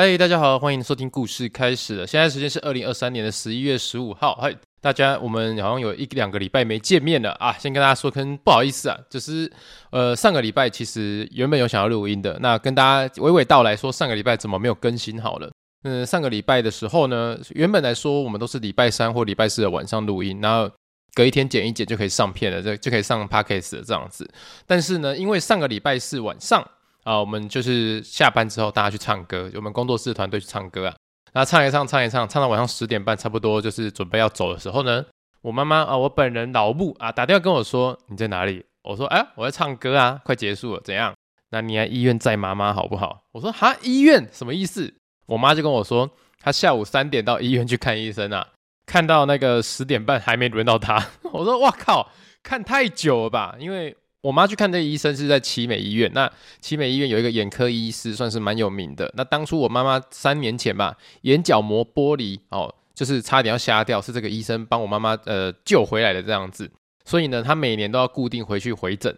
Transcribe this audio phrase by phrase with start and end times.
[0.00, 2.06] 嗨，大家好，欢迎收听故事开始了。
[2.06, 4.32] 现在时间是二零二三年的十一月十五号。
[4.36, 7.52] 嗨，大家，我们好像有一两个礼拜没见面了啊。
[7.54, 9.50] 先跟大家说，跟不好意思啊，就是
[9.90, 15.50] 呃上个礼拜其实原本有想要录音的，那跟大家娓娓道来说，上个礼拜怎么没有更新好了。
[15.82, 20.70] 嗯，上个礼拜的时候呢，原本来说我们都是礼拜三或礼拜四的晚上录音，然后
[21.12, 24.30] 隔一天剪一剪就可以上片了，就就可以上 Podcast 了这样子。
[24.64, 26.64] 但是呢，因为上个礼拜四晚上。
[27.08, 30.94] 啊，我们就是下班之后大家去唱歌，我们工作室团队去唱歌啊，
[31.32, 35.02] 然后唱一唱，唱一唱，唱到晚上十点半，差不多就是准备要走的时候呢，
[35.40, 38.62] 我妈妈啊，我本人老母啊，打电话跟我说，你在哪里？
[38.82, 41.14] 我说哎，我在唱歌啊，快结束了，怎样？
[41.48, 43.22] 那你来医院载妈妈好不好？
[43.32, 44.92] 我说哈，医院什么意思？
[45.24, 48.46] 我妈就跟我说，她下午三点到医院去看医生啊，
[48.84, 51.02] 看到那个十点半还没轮到她。
[51.32, 52.10] 我说哇靠，
[52.42, 53.56] 看太久了吧？
[53.58, 53.96] 因为。
[54.20, 59.12] 我妈去看这个医生是在奇美医院，那奇美医院有一个眼科医师，算是蛮有名的。
[59.16, 66.68] 那当初我妈妈三年前吧，眼角膜剥离哦，就是差点要瞎掉，是这个医生帮我妈妈呃救回来的这样子。
[67.04, 69.16] 所以呢，她每年都要固定回去回诊。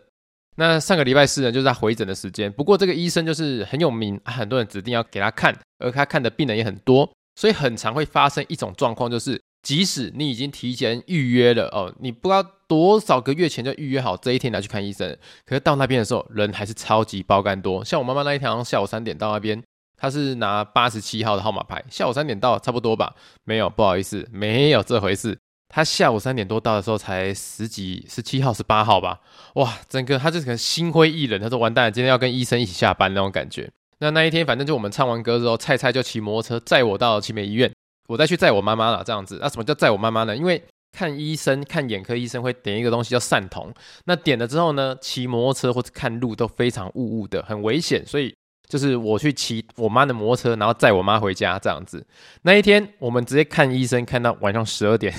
[0.57, 2.53] 那上个礼拜四呢，就是她回诊的时间。
[2.53, 9.41] 不过这个医生就是很有名，很多人指定要给他看，而他看的病人也很多，所以很常会发生一种状况，就是。
[9.63, 17.85] 即使你已经提前预约了哦，你不知道多少个月前就预约好这一天来去看医生，可是到那边的时候人还是超级爆干多。
[17.85, 19.63] 像我妈妈那一天下午三点到那边，
[19.97, 23.15] 她是拿八十七号的号码牌，下午三点到差不多吧？
[23.45, 25.37] 没有，不好意思，没有这回事。
[25.69, 29.21] 她下午三点多到的时候才十几、十七号、十八号吧？
[29.55, 33.71] 哇，整个她就是可能心灰意冷，她说完蛋了，今天要跟医生一起下班那种感觉。
[33.99, 37.71] 那那一天反正就我们唱完歌之后，菜菜就骑摩托车载我到奇美医院。
[38.11, 39.39] 我再去载我妈妈了，这样子。
[39.41, 40.37] 那什么叫载我妈妈呢？
[40.37, 43.73] 因为看医生，看眼科医生会点一个东西叫散瞳。
[44.07, 48.05] 那点了之后呢，骑摩托车或者看路都非常雾雾的，很危险。
[48.05, 48.35] 所以
[48.69, 52.05] 就是我去骑我妈的摩托车，然后载我妈回家这样子。
[52.43, 55.15] 那一天我们直接看医生，看到晚上十二点，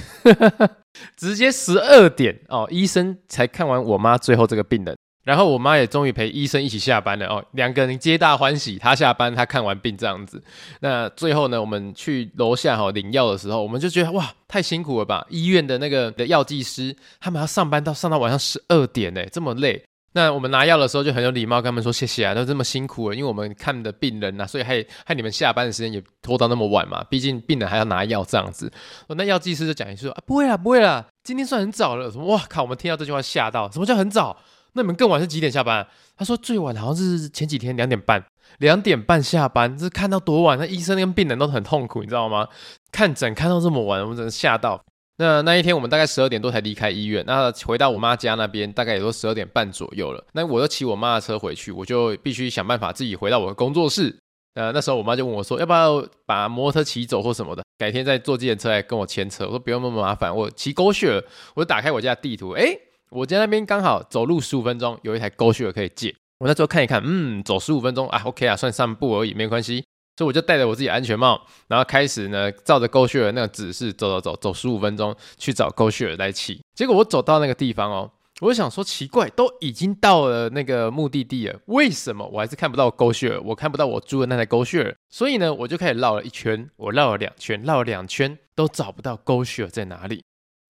[1.16, 4.94] 直接十二点哦，医生才看完我妈最后这个病人。
[5.24, 8.78] 然后我妈也终于陪医生一起下班了哦，两个人皆大欢喜。
[8.80, 10.42] 她下班，她看完病这样子。
[10.80, 15.26] 那最后呢，我们去楼下哈领药的时候，我们就觉得哇，太辛苦了吧！
[15.30, 19.84] 医院的那个的药剂师，他们要上班到上到晚上十二点呢，这么累。
[20.14, 27.02] 那我们拿药的时候就很有礼貌，跟他们说谢谢啊，都这么辛苦了，因为我们看的病人呐、啊，所以害害你们下班的时间也拖到那么晚嘛。
[27.10, 28.70] 毕竟病人还要拿药这样子。
[29.08, 32.12] 那药剂师就讲一句说啊，不会啦，不会啦，今天算很早了。
[32.12, 32.64] 什么哇靠！
[32.64, 34.36] 我们听到这句话吓到，什么叫很早？
[34.74, 35.86] 那你们更晚是几点下班？
[36.16, 38.24] 他说最晚好像是前几天两点半，
[38.60, 40.58] 两点半下班，这看到多晚？
[40.58, 42.48] 那医生跟病人都很痛苦，你知道吗？
[42.92, 44.82] 看诊看到这么晚，我们真的吓到。
[45.18, 50.24] 那那一天我们大概十二点多才离开医院，那回到我妈家那边大概也都十二点半左右了。
[50.34, 54.18] 那我就骑我妈的车回去，我就必须想办法自己回到我的工作室。
[54.56, 59.46] 呃，那时候我妈就问我说，要不要把摩托车骑走或什么的，改天再坐计程车来跟我牵车。
[59.46, 62.80] 我说不用那么麻烦，我骑狗血了我就打开我家地图，诶。
[63.12, 66.16] 我家那边刚好走路十五分钟，有一台 GoShare 可以借。
[66.40, 69.84] 我那时候看一看，嗯，走十五分钟啊，OK 啊，算散步而已，没关系。
[70.16, 76.62] 所以我就戴着我自己安全帽，然后开始呢，照着 GoShare 那个指示走走走，走十五分钟去找 GoShare 来骑。
[76.74, 83.42] 结果我走到那个地方哦，我就想说奇怪，都已经到了那个目的地了，为什么我还是看不到 GoShare？
[83.42, 84.96] 我看不到我租的那台 GoShare。
[85.10, 90.24] 所以呢，我就开始绕了一圈，我绕了两圈，绕了两圈都找不到 GoShare 在哪里。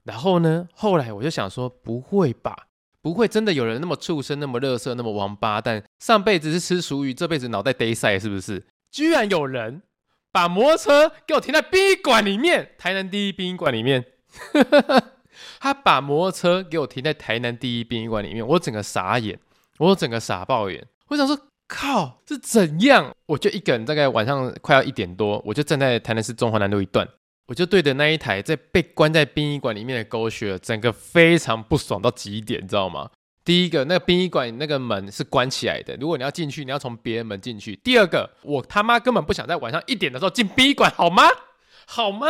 [0.03, 2.67] 然后呢，后来我就想说，不会吧？
[3.01, 5.83] 不会真的有人那么畜生、那么垃圾、那么王八蛋？
[5.99, 8.65] 上辈子是吃熟鱼，这辈子脑袋得塞，是不是？
[8.91, 9.81] 居然有人
[10.31, 14.05] 把摩托车给我停在殡仪馆里面，台南第一殡仪馆里面。
[15.59, 19.39] 他把摩托车给我停在台南第一殡仪馆里面，我整个傻眼，
[19.79, 20.85] 我整个傻爆眼。
[21.07, 21.37] 我想说，
[21.67, 23.15] 靠，是怎样？
[23.25, 27.07] 我就一个人，大概晚上快要一点多，我就站在台南市中华南路一段。
[27.51, 33.09] 我就对着那一台在被关在殡仪馆里面的狗血整个非常不爽到极点，你知道吗？
[33.43, 37.75] 第一个，那个殡仪馆那个门是关起来的，如果你要进去，你要从别的门进去。
[37.83, 41.23] 第二个，我他妈根本不想在晚上一点的时候进殡仪馆，好吗？
[41.85, 42.27] 好吗？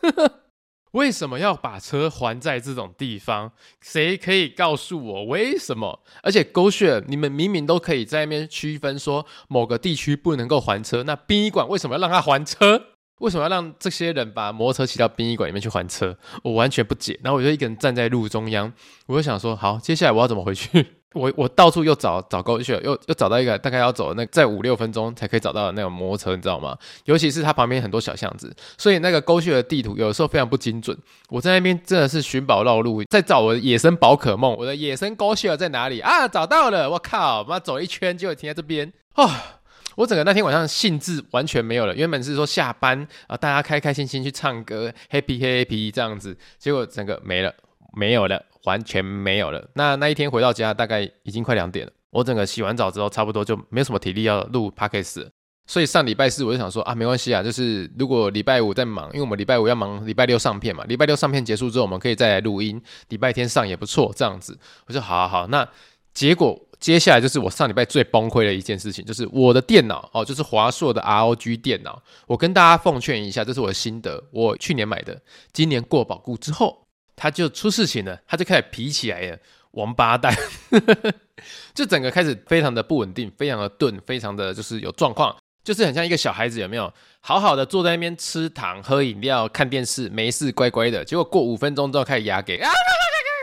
[0.92, 3.52] 为什么要把车还在这种地方？
[3.82, 6.00] 谁可以告诉我为什么？
[6.22, 12.86] 而且狗血你们明明都可以在那边区分说某个地区不能够还车，那殡仪馆为什么要让他还车？
[13.22, 16.16] 为什么要让这些人把摩托车骑到殡仪馆里面去还车？
[16.42, 17.18] 我完全不解。
[17.22, 18.72] 然后我就一个人站在路中央，
[19.06, 20.84] 我就想说：好，接下来我要怎么回去？
[21.14, 26.76] 我我到处又找找高修又又找到一个大概要走那再五六分钟才可以找到的那种摩托车，你知道吗？
[27.04, 30.96] 尤其是它旁边很多小巷子，所以那个高修的地图有的时候非常不精准。
[31.28, 36.26] 我在那边真的是寻宝绕路，在找我的野生宝可梦，我的野生高修在哪里啊？
[36.26, 36.88] 找到了！
[36.90, 39.60] 我靠，妈走一圈就停在这边啊！
[39.96, 41.94] 我整个那天晚上兴致完全没有了。
[41.94, 47.54] 原本是说下班啊，大家开开心心去唱歌，happy happy 这样子，结果整个没了，
[47.94, 49.70] 没有了，完全没有了。
[49.74, 51.92] 那那一天回到家，大概已经快两点了。
[52.10, 55.26] 我整个洗完澡之后，差不多就没有什么体力要录 podcast。
[55.64, 60.84] 所以上礼拜四我就想说啊，没关系啊，就是如果礼拜五在忙，因为我们礼拜五要忙，礼拜六上片嘛。
[60.84, 64.12] 礼拜六上片结束之后，我们可以再来录音，礼拜天上也不错。
[64.16, 65.46] 这样子，我说好好好。
[65.46, 65.66] 那
[66.12, 72.02] 结果接下来就是我上礼拜最崩溃的一件事情，就是我的电脑哦，就是华硕的 ROG 电脑。
[72.26, 74.20] 我跟大家奉劝一下，这是我的心得。
[74.32, 76.84] 我去年买的，今年过保固之后，
[77.14, 79.38] 它就出事情了，它就开始皮起来了，
[79.70, 80.36] 王八蛋，
[81.72, 85.36] 就整个开始非常的不稳定，非常的钝，非常的就是有状况。
[85.62, 86.92] 就是很像一个小孩子，有没有？
[87.20, 91.04] 好好的坐在那边吃糖、喝饮料、看电视，没事，乖乖的。
[91.04, 92.68] 结果过五分钟之后开始哑给啊，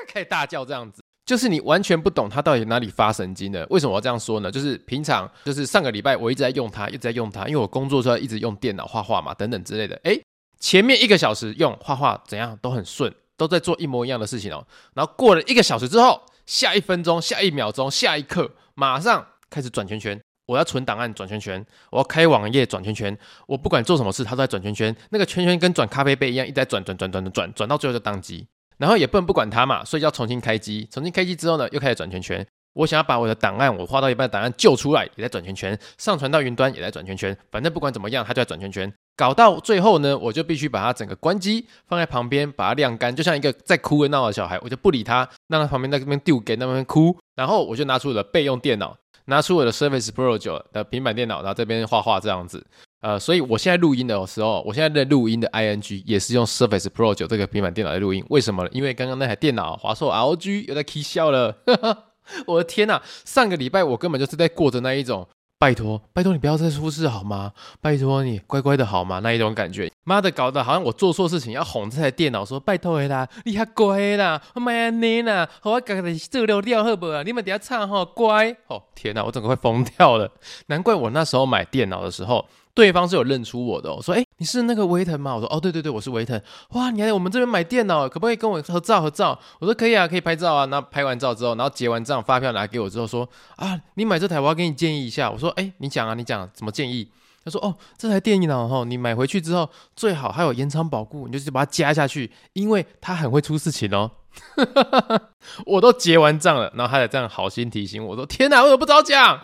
[0.10, 1.02] 开始大叫这样子。
[1.30, 3.64] 就是你完全不懂他到底哪里发神经的。
[3.70, 4.50] 为什么我要这样说呢？
[4.50, 9.96] 就是平常，就是上个礼拜我一直在用它，一直在用它，因为我工作时候一直用电脑画画嘛，等等之类的。
[10.06, 10.20] 诶，
[10.60, 14.66] 前面一个小时用画画怎样都很顺，都在做一模一样的事情哦。
[14.96, 20.20] 然后过了一个小时之后，下一分钟、下一秒钟、下一刻，马上开始转圈圈。
[20.48, 23.16] 我要存档案转圈圈，我要开网页转圈圈，
[23.46, 24.96] 我不管做什么事，它都在转圈圈。
[25.12, 28.48] 那个圈圈跟转咖啡杯一样，一直在转转转转转转，转到最后就当机。
[28.80, 30.88] 然后也不能不管它嘛，所以要重新开机。
[30.92, 32.44] 重新开机之后呢，又开始转圈圈。
[32.74, 35.78] 我想要把我的档案，我画到一半的档案救出来，也在转圈圈。
[35.98, 37.38] 上传到云端也在转圈圈。
[37.52, 38.92] 反正不管怎么样，它就在转圈圈。
[39.16, 47.18] 搞到最后呢，我就必须把它整个关机，放在旁边，把它晾干，就像一个在哭的闹的小孩，我就不理他，让它旁边在那边丢给那边哭。
[47.36, 48.96] 然后我就拿出我的备用电脑。
[49.26, 52.66] 拿出我的 Surface Pro 九的平板电脑，然后这边画画这样子，
[53.02, 58.24] 呃，所以我现在录音的时候，我现在在录音的 ING 也是用 Surface Pro 9这个平板电脑来录音。
[58.30, 58.70] 为什么呢？
[58.74, 61.56] 因为刚刚那台电脑华硕 L G 又在起笑了，
[62.46, 65.28] 我的天呐，上个礼拜我根本就是在过着那一种。
[65.58, 67.52] 拜托，拜托你不要再出事好吗？
[67.82, 69.20] 拜托你乖乖的好吗？
[69.20, 77.24] 那一种感觉，妈的，搞得好像我做错事情要哄这台电脑说拜托啦，你还乖啦，我妈你啦，我赶紧做料料好不好？
[77.24, 80.32] 你们等下唱好乖哦，天哪，我整个快疯掉了，
[80.68, 82.46] 难怪我那时候买电脑的时候。
[82.74, 86.40] 对方是有认出我的，我说：“哎，你是那个维腾吗？”我说：“哦，对对对，我是维腾。
[86.70, 93.28] 哇，你来我们这边买电脑，可不可以跟我合照合照？”我说：“可以啊，可以拍照啊。”那拍完照之后，然后结完账，发票拿给我之后说
[93.58, 97.10] ：“啊，你买这台，我要给你建议一下。”我说：“哎，你讲啊，你讲怎么建议？”
[97.44, 104.12] 他说：“哦，这台电脑哈，你买回去之后最好还有延长保固，你就把它加下去，因为它很会出事情哦。
[105.66, 109.42] ”我都结完账了，然后他才这样好心提醒我说：“天哪，我怎么不早讲？”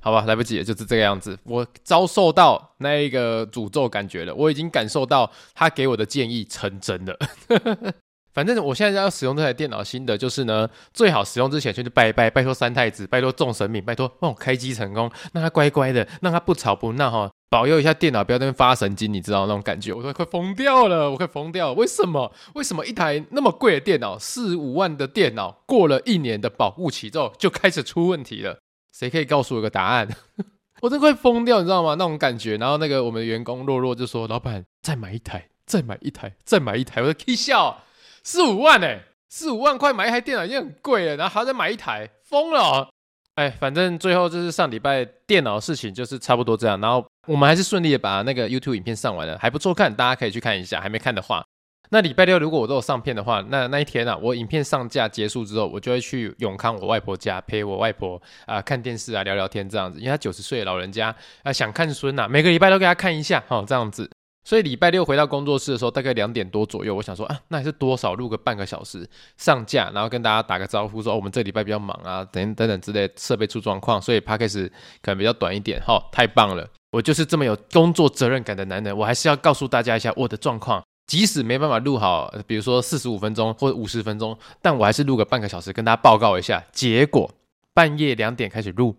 [0.00, 1.38] 好吧，来不及了，就是这个样子。
[1.44, 7.16] 我遭受到那一个诅咒感觉了，我已经感受到他给我的建议成真了。
[8.32, 21.74] 反正我现在要使用这台电脑，心得就是呢，最好使用之前先去拜一拜，拜托三太子，拜托众神明，拜托帮我开机成功，让他乖乖的，让他不吵不闹哈，保佑一下电脑不要在那边发神经，你知道那种感觉，我都快疯掉了，我快疯掉了。
[21.74, 22.32] 为什么？
[22.54, 28.58] 为什么一台那么贵的电脑，四五万的电脑，过了一年的保护期之后就开始出问题了？
[28.92, 30.08] 谁可以告诉我一个答案？
[30.80, 31.94] 我真快疯掉，你知道吗？
[31.98, 32.56] 那种感觉。
[32.56, 37.82] 然后那个我们的员工洛洛就说：“老板，再买一台，再买一台，再买一台。”我说：“可以笑，
[38.24, 42.88] 四五万哎，四五万块买一台电脑已经很贵了，然后还要再买一台，疯了。”
[43.36, 46.80] 哎，反正最后就是上礼拜电脑事情就是差不多这样。
[46.80, 50.80] 然后我们还是顺利的把那个 YouTube 影片上完了，还不错看，大家可以去看一下。
[50.80, 51.44] 还没看的话。
[51.92, 64.08] 那礼拜六如果我都有上片的话，那那一天啊，我影片上架结束之后，我就会去永康我外婆家陪我外婆啊、看电视啊聊聊天这样子，因为她九十岁老人家啊、想看孙呐，每个礼拜都给她看一下，哦这样子。
[64.42, 74.70] 所以礼拜六回到工作室的时候，大概两点多左右，我想说啊，那还是多少录个半个小时上架，然后跟大家打个招呼说，哦、我们这礼拜比较忙啊，等等等之类设备出状况，所以 Podcast
[75.02, 80.82] 可能比较短一点，好、哦，太棒了，我就是这么有工作责任感的男人，我还是要告诉大家一下我的状况。
[81.10, 86.62] 即使没办法录好，比如说四十五分钟或者五十分钟，但我还是录个半个小时跟大家报告一下。
[86.70, 87.28] 结果
[87.74, 88.96] 半夜两点开始录，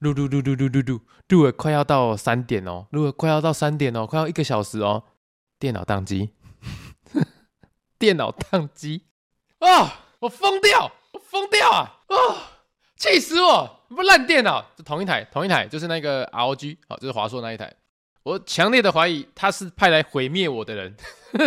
[0.00, 5.04] 录录录录录录录，录了快要到三点哦，录了快要到三点哦，快要一个小时哦，
[5.58, 6.32] 电脑宕机，
[7.98, 9.06] 电脑宕机
[9.60, 10.04] 啊！
[10.20, 11.96] 我疯掉，我疯掉啊！
[12.08, 12.14] 啊！
[12.98, 13.80] 气死我！
[13.88, 17.74] 不烂电脑，这同一台，同一台，就是那个 ROG，好，就是华硕那一台。
[18.24, 20.96] 我强烈的怀疑他是派来毁灭我的人，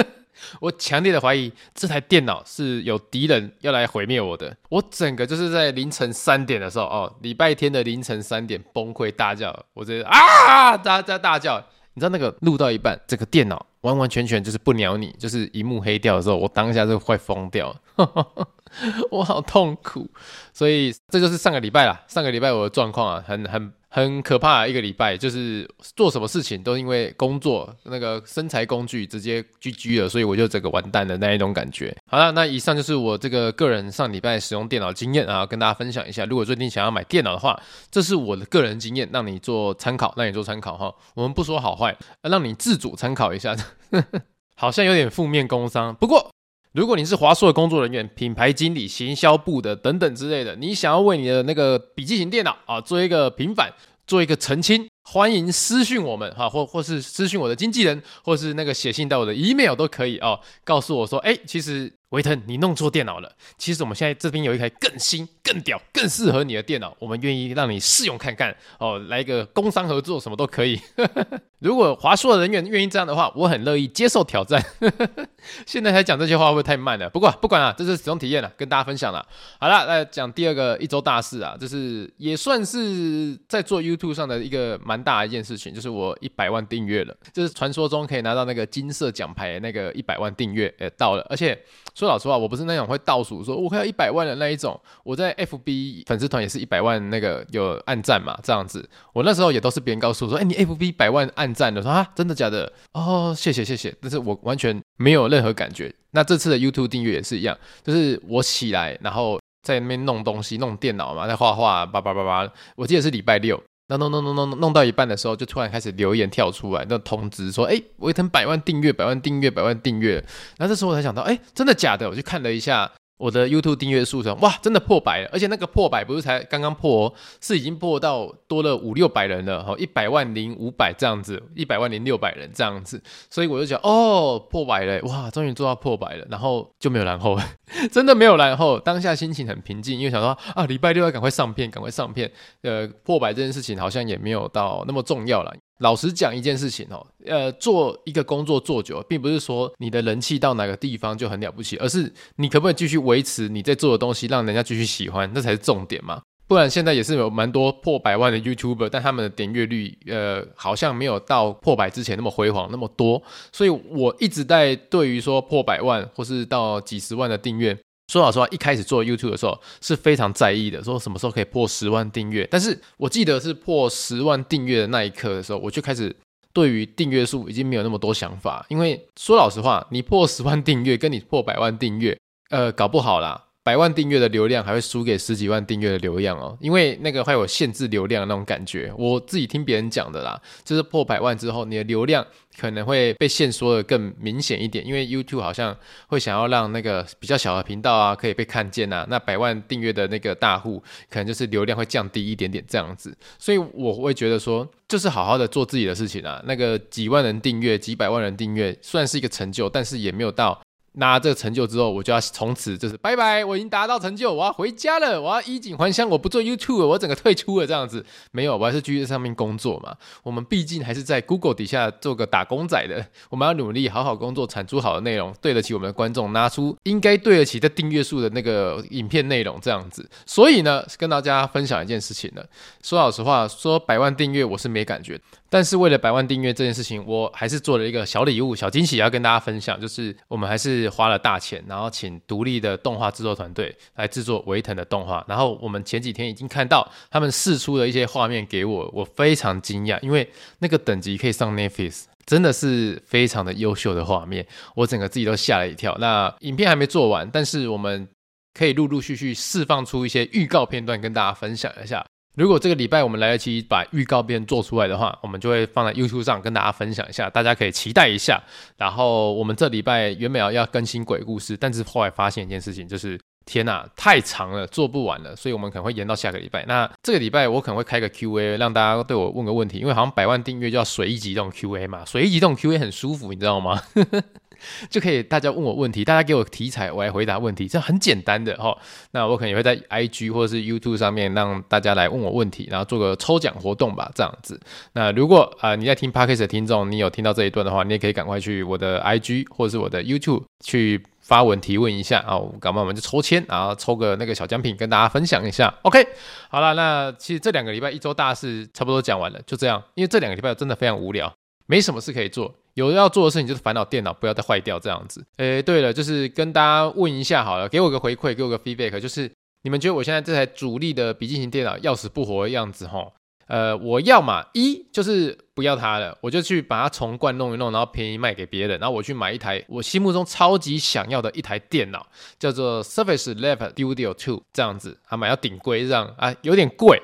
[0.61, 4.55] 我强烈的怀疑这台电脑是有敌人要来毁灭我的。
[4.69, 11.57] 我整个就是在凌晨三点的时候，哦，礼拜天的凌晨三点崩溃大叫，我直接啊，大家大叫。
[11.95, 18.37] 你知道那个录到一半，这个电脑完完全全就是不鸟你，就是一幕黑掉的时候，我当下就快疯掉了，
[19.09, 20.07] 我好痛苦。
[20.53, 23.73] 所以这就是上个礼拜啦，上个礼拜我的状况啊，很很。
[23.97, 31.97] 很可怕一个礼拜，就是做什么事情都因为工作那个生财工具直接 GG 了，所以我就整个完蛋的那一种感觉。
[32.05, 36.25] 好了，那以上就是我这个个人上礼拜使用电脑经验啊，跟大家分享一下。
[36.25, 40.93] 如果最近想要买电脑的话，这是我的个人经验，让你做参考，让你做参考哈。
[41.15, 43.55] 我们不说好坏，让你自主参考一下。
[44.55, 46.31] 好像有点负面工商，不过
[46.77, 53.73] 如果你是华硕的工作人员、品牌经理、行销部的等等之类的，你想要为你的那个笔记型电脑啊做一个平反，
[54.05, 54.87] 做一个澄清。
[55.01, 70.79] 欢迎私信我们哈，或 或是私信我的经纪人，或是那个写信到我的 email 都可以哦，告诉我说，哎，其实维腾你弄错电脑了，其实我们现在这边有一台更新、更屌、更适合你的电脑，我们愿意让你试用看看哦，来一个工商合作什么都可以。
[71.59, 74.63] 如果华硕人员愿意这样的话，我很乐意接受挑战。
[75.65, 77.09] 现在才讲这些话会不会太慢了？
[77.09, 79.25] 不过不管了，这是使用体验了，跟大家分享了。
[79.59, 84.97] 好了，来讲第二个一周大事啊，就是也算是在做 YouTube 上的一个蛮。
[85.07, 91.25] 大的一件事情就是我一百万订阅了，就是传说中可以拿到那个金色奖牌那个一百万订阅，呃，到了。
[91.29, 91.57] 而且
[91.97, 94.79] 说老实话，我不是那种会倒数说我快要一百万的那一种。
[95.03, 98.87] 我在 FB 粉丝团也是一百万那个有按赞嘛，这样子。
[99.13, 102.71] 我那时候也都是别人告诉我说，哎，你 FB 百万按赞的，说啊，真的假的？
[102.93, 103.91] 哦，谢谢谢谢。
[103.99, 105.91] 但是我完全没有任何感觉。
[106.11, 112.53] 那这次的 YouTube 订阅也是一样，就是我起来然后在那边弄东西，弄电脑嘛，在画画，叭叭叭叭。
[112.75, 113.59] 我记得是礼拜六。
[113.95, 120.15] 弄弄弄弄弄弄到一半的时候，就突然开始留言跳出来，那通知说：“哎，维腾百万订阅，百万订阅，百万订阅。”
[120.59, 122.91] 然后这时候我才想到：“哎，真的假的？”我就看了一下。
[123.17, 125.29] 我的 YouTube 订阅数上，哇，真的破百了！
[125.33, 137.43] 而且那个破百不是才刚刚破，是已经破到多了五六百人了，哈，一百万零五百这样子，一百万零六百人这样子，所以我就想，哦，破百了，哇，终于做到破百了，然后就没有然后了，
[137.91, 138.79] 真的没有然后。
[138.79, 142.31] 当下心情很平静，因为想说啊，礼拜六要赶快上片，赶快上片。
[142.61, 145.53] 呃，破百这件事情好像也没有到那么重要了。
[145.79, 156.21] 老实讲一件事情哦，呃，做一个工作做久，并不是说你的人气到哪个地方就很了不起，而是你可不可以继续维持你在做的东西，让人家继续喜欢，这才是重点嘛。
[156.47, 163.21] 不然现在也是有蛮多破百万的 YouTuber，但他们的点阅率，呃，好像没有到破百之前那么辉煌那么多。
[163.51, 167.77] 所以我一直在对于说破百万或是到几十万的订阅。
[168.07, 172.47] 说老实话，一开始做 YouTube 的时候是非常在意的，说什么时候可以破十万订阅。
[172.49, 176.15] 但是我记得是破十万订阅的那一刻的时候，我就开始
[176.53, 178.65] 对于订阅数已经没有那么多想法。
[178.69, 182.17] 因为说老实话，你破十万订阅跟你破百万订阅，
[182.49, 183.46] 呃，搞不好啦。
[183.67, 188.93] 百万订阅的流量还会输给十几万订阅的流量哦，因为那个会有限制流量那种感觉。
[188.97, 192.25] 我自己听别人讲的啦，就是破百万之后，你的流量
[192.57, 195.75] 可能会被限缩的更明显一点，因为 YouTube 好像
[196.07, 199.05] 会想要让那个比较小的频道啊可以被看见呐。
[199.09, 203.13] 那百万订阅的那个大户，可能就是流量会降低一点点这样子。
[203.37, 206.41] 所以我会觉得说，就是好好的做自己的事情啊。
[206.47, 210.57] 那个几万人订阅、几百万人订阅，算是一个成就，但是也没有到。
[210.97, 218.05] 拿这个成就之后，我就要从此就是拜拜，我已经达到成就，我要回家了，我要衣锦还乡，我不做 YouTube 了，我整个退出了这样子。
[218.31, 219.95] 没有，我还是继续在上面工作嘛。
[220.23, 230.07] 我们毕竟还是在 Google 底下做个打工仔的，我们要努力好好工作，产出好的内容，对得起我们的观众，拿出应该对得起这订阅数的那个影片内容这样子。
[230.25, 232.43] 所以呢，跟大家分享一件事情呢，
[232.81, 235.19] 说老实话，说百万订阅我是没感觉。
[235.49, 245.23] 但是为了百万订阅这件事情，我还是做了一个小礼物、小惊喜要跟大家分享，就是我们还是花了大钱，然后请独立的动画制作团队来制作维腾的动画。
[245.27, 255.95] 然后我们前几天已经看到他们试出的一些画面给我，我非常惊讶，因为那个等级可以上 Netflix，真的是非常的优秀的画面，我整个自己都吓了一跳。
[255.99, 258.07] 那影片还没做完，但是我们
[258.53, 262.05] 可以陆陆续续释放出一些预告片段跟大家分享一下。
[262.37, 268.39] 如果这个礼拜我们来得及把预告片做出来的话，我们就会放在 YouTube 上跟大家分享一下，大家可以期待一下。
[268.77, 276.63] 然后我们这礼拜原本要更新鬼故事，但是后来发现一件事情，就是天呐，太长了，做不完了，所以我们可能会延到下个礼拜。
[276.67, 283.81] 那这个礼拜我可能会开个 QA，让大家对我问个问题，因为好像百万订阅就要随意移动 QA 嘛，随意移动 QA 很舒服，你知道吗？
[284.89, 288.77] 就可以大家问我问题，大家给我题材，我来回答问题，这很简单的哈。
[289.11, 294.59] 那我可能也会在 IG 或者是 YouTube 上面让大家来问我问题，然后做个抽奖活动吧，这样子。
[294.93, 305.73] 那如果啊、你在听 Podcast 的听众，你有听到这一段的话，你也可以赶快去我的 IG 或者是我的 YouTube 去发文提问一下啊，搞不好我们就抽签，然后抽个那个小奖品跟大家分享一下。
[305.81, 306.05] OK，
[306.49, 311.33] 好了，那其实这两个礼拜一周大事差不多讲完了，就这样，因为这两个礼拜真的非常无聊，
[311.65, 312.53] 没什么事可以做。
[312.77, 315.25] 有人要做的事情就是烦恼电脑不要再坏掉这样子。
[315.37, 319.29] 诶，对了，就是跟大家问一下好了，给我个回馈，给我个 feedback，就是
[319.63, 323.11] 你们觉得我现在这台主力的笔记型电脑要死不活的样子齁？
[323.47, 332.05] 呃，我要嘛一就是不要它了，我就去把它重灌弄一弄，然后便宜卖给别人，然后我去买一台我心目中超级想要的一台电脑，
[332.37, 337.01] 叫做 Surface Laptop Studio 2这样子，啊买要顶规这样啊，有点贵。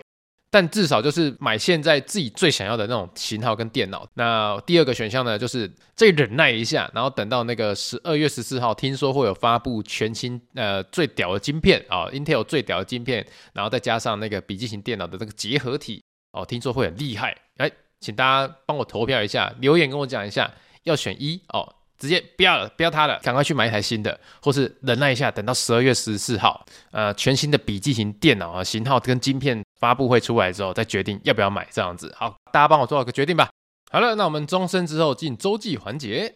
[0.53, 4.07] 但至少就是买现在自己最想要的那种型号跟电脑。
[4.13, 17.35] 那第二个选项呢，就是再忍耐一下，然后等到那个十二月十四号，听说会有发布全新呃最屌的晶片啊，哦，Intel 最屌的晶片，然后再加上那个笔记型电脑的这个结合体哦，听说会很厉害。
[17.57, 21.73] 哎，请大家帮我投票一下，留言跟我讲一下，要选一哦。
[22.03, 32.13] 直接不要了，不要它了，赶快去买一台新的，或是忍耐一下，等到十二月十四号，呃，全新的笔记型电脑啊型号跟晶片发布会出来之后，再决定要不要买这样子。
[32.19, 33.47] 好，大家帮我做好个决定吧。
[33.89, 36.35] 好了，那我们终身之后进周记环节。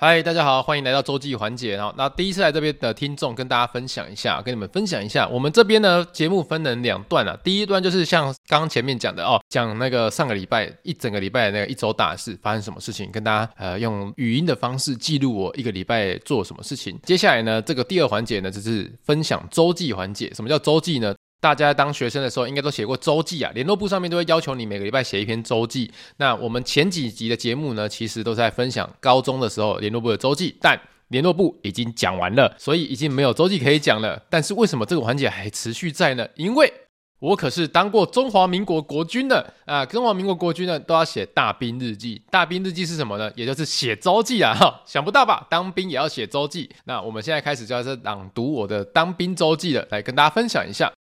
[0.00, 1.74] 嗨，大家好，欢迎来到周记环节。
[1.74, 7.36] 然后，那第一次来这边的听众，跟大家分享一下，跟你们分享一下，我们这边呢节目分成两段啊。
[7.42, 16.96] 第一段就是像刚刚前面讲的哦，讲那个上个礼拜一整个礼拜的那个一周大事发生什么事情，跟大家呃用语音的方式记录我一个礼拜做什么事情。
[17.02, 20.32] 接下来呢，这个第二环节呢就是分享周记环节。
[20.32, 21.12] 什么叫周记呢？
[21.40, 23.50] 大家当学生的时候，应该都写过周记啊。
[23.54, 25.90] 联络簿上面都会要求你每个礼拜写一篇周记。
[26.16, 34.20] 那我们前几集的节目呢，其实都在分享高中的时候联络部的周记，但联络部已经讲完了，所以已经没有周记可以讲了。
[34.28, 36.26] 但是为什么这个环节还持续在呢？
[36.34, 36.72] 因为
[37.20, 39.84] 我可是当过中华民国国军的啊！
[39.84, 42.20] 中华民国国军呢，都要写大兵日记。
[42.30, 43.28] 大兵日记是什么呢？
[43.34, 44.54] 也就是写周记啊！
[44.54, 45.46] 哈，想不到吧？
[45.50, 46.68] 当兵也要写周记。
[46.84, 50.92] 那我们现在开始就要是朗读我的当兵周记了，来跟大家分享一下。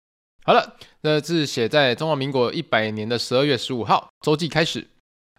[0.47, 4.87] 好了，那是写在中华民国一百年的十二月十五号，周记开始。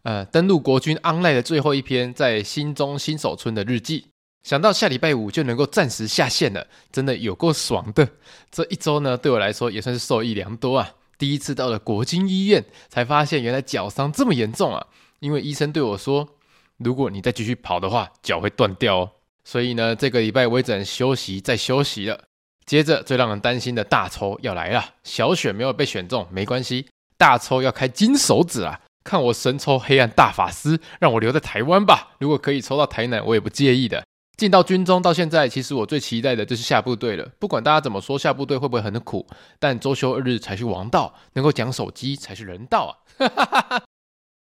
[0.04, 4.08] 呃，登陆国军 online 的最后一篇，在新中新手村的日记。
[4.44, 8.06] 想到下礼拜五就能够暂时下线了，真的有够爽的。
[8.52, 10.92] 这一周呢，对我来说也算是受益良多啊。
[11.18, 14.88] 第一次到了国军医院，才发现原来脚伤这么严重啊。
[15.20, 16.28] 因为医生对我说，
[16.76, 19.12] 如果你再继续跑的话，脚会断掉哦。
[19.46, 22.26] 所以呢，这个礼拜我也只能休息再休息了。
[22.68, 28.82] 接着最让人担心的大抽要来了，小选没有被选中没关系，大抽要开金手指啊！
[29.06, 32.10] 看我神抽黑暗大法师，让我留在台湾吧。
[32.20, 34.04] 如果可以抽到台南，我也不介意的。
[34.36, 37.28] 进到军中到现在，其实我最期待的就是下部队了。
[37.40, 39.26] 不管大家怎么说，下部队会不会很苦，
[39.58, 42.92] 但周休二日才是王道，能够讲手机才是人道啊！
[43.18, 43.84] 哈哈哈哈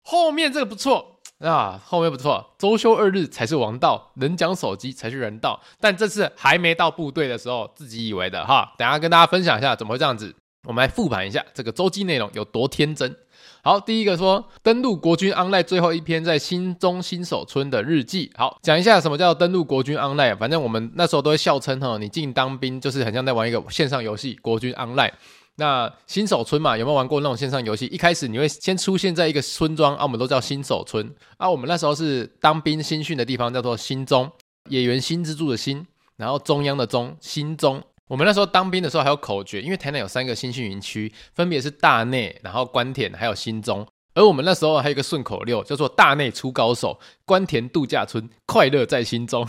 [0.05, 1.14] 后面这个不错。
[1.45, 5.61] 啊，后面不错，周休二日才是王道，能讲手机才是人道。
[5.81, 8.73] 但这次还没到部队的时候，自己以为的哈。
[8.79, 10.35] 等下跟大家分享一下怎么会这样子。
[10.67, 13.15] 我们来复盘一下这个周记内容有多天真。
[13.63, 18.31] 好，第一个说登陆国军 online 最后一篇在新中新手村的日记。
[18.35, 20.37] 好，讲一下什么叫登陆国军 online。
[20.39, 25.13] 反正我们那时候都会笑称哈，你进当兵就是很像在玩一个线上游戏，国军 online。
[25.57, 27.87] 那新手村嘛，有没有玩过那种线上游戏？
[27.87, 31.49] 一开始你会先出现在一个村庄啊，我们都叫新手村啊。
[31.49, 34.31] 我们那时候是当兵新训的地方，叫做新中，
[34.69, 35.87] 野原新之助的新，
[36.17, 37.83] 然后中央的中，新中。
[38.09, 43.87] 我们那时候当兵的时候还有口诀，因为台南有三个新训营区，分别是大内，然后关田，还有新中。
[44.15, 49.47] 而我们那时候还有一个顺口溜，叫做“大内出高手，官田度假村，快乐在心中”。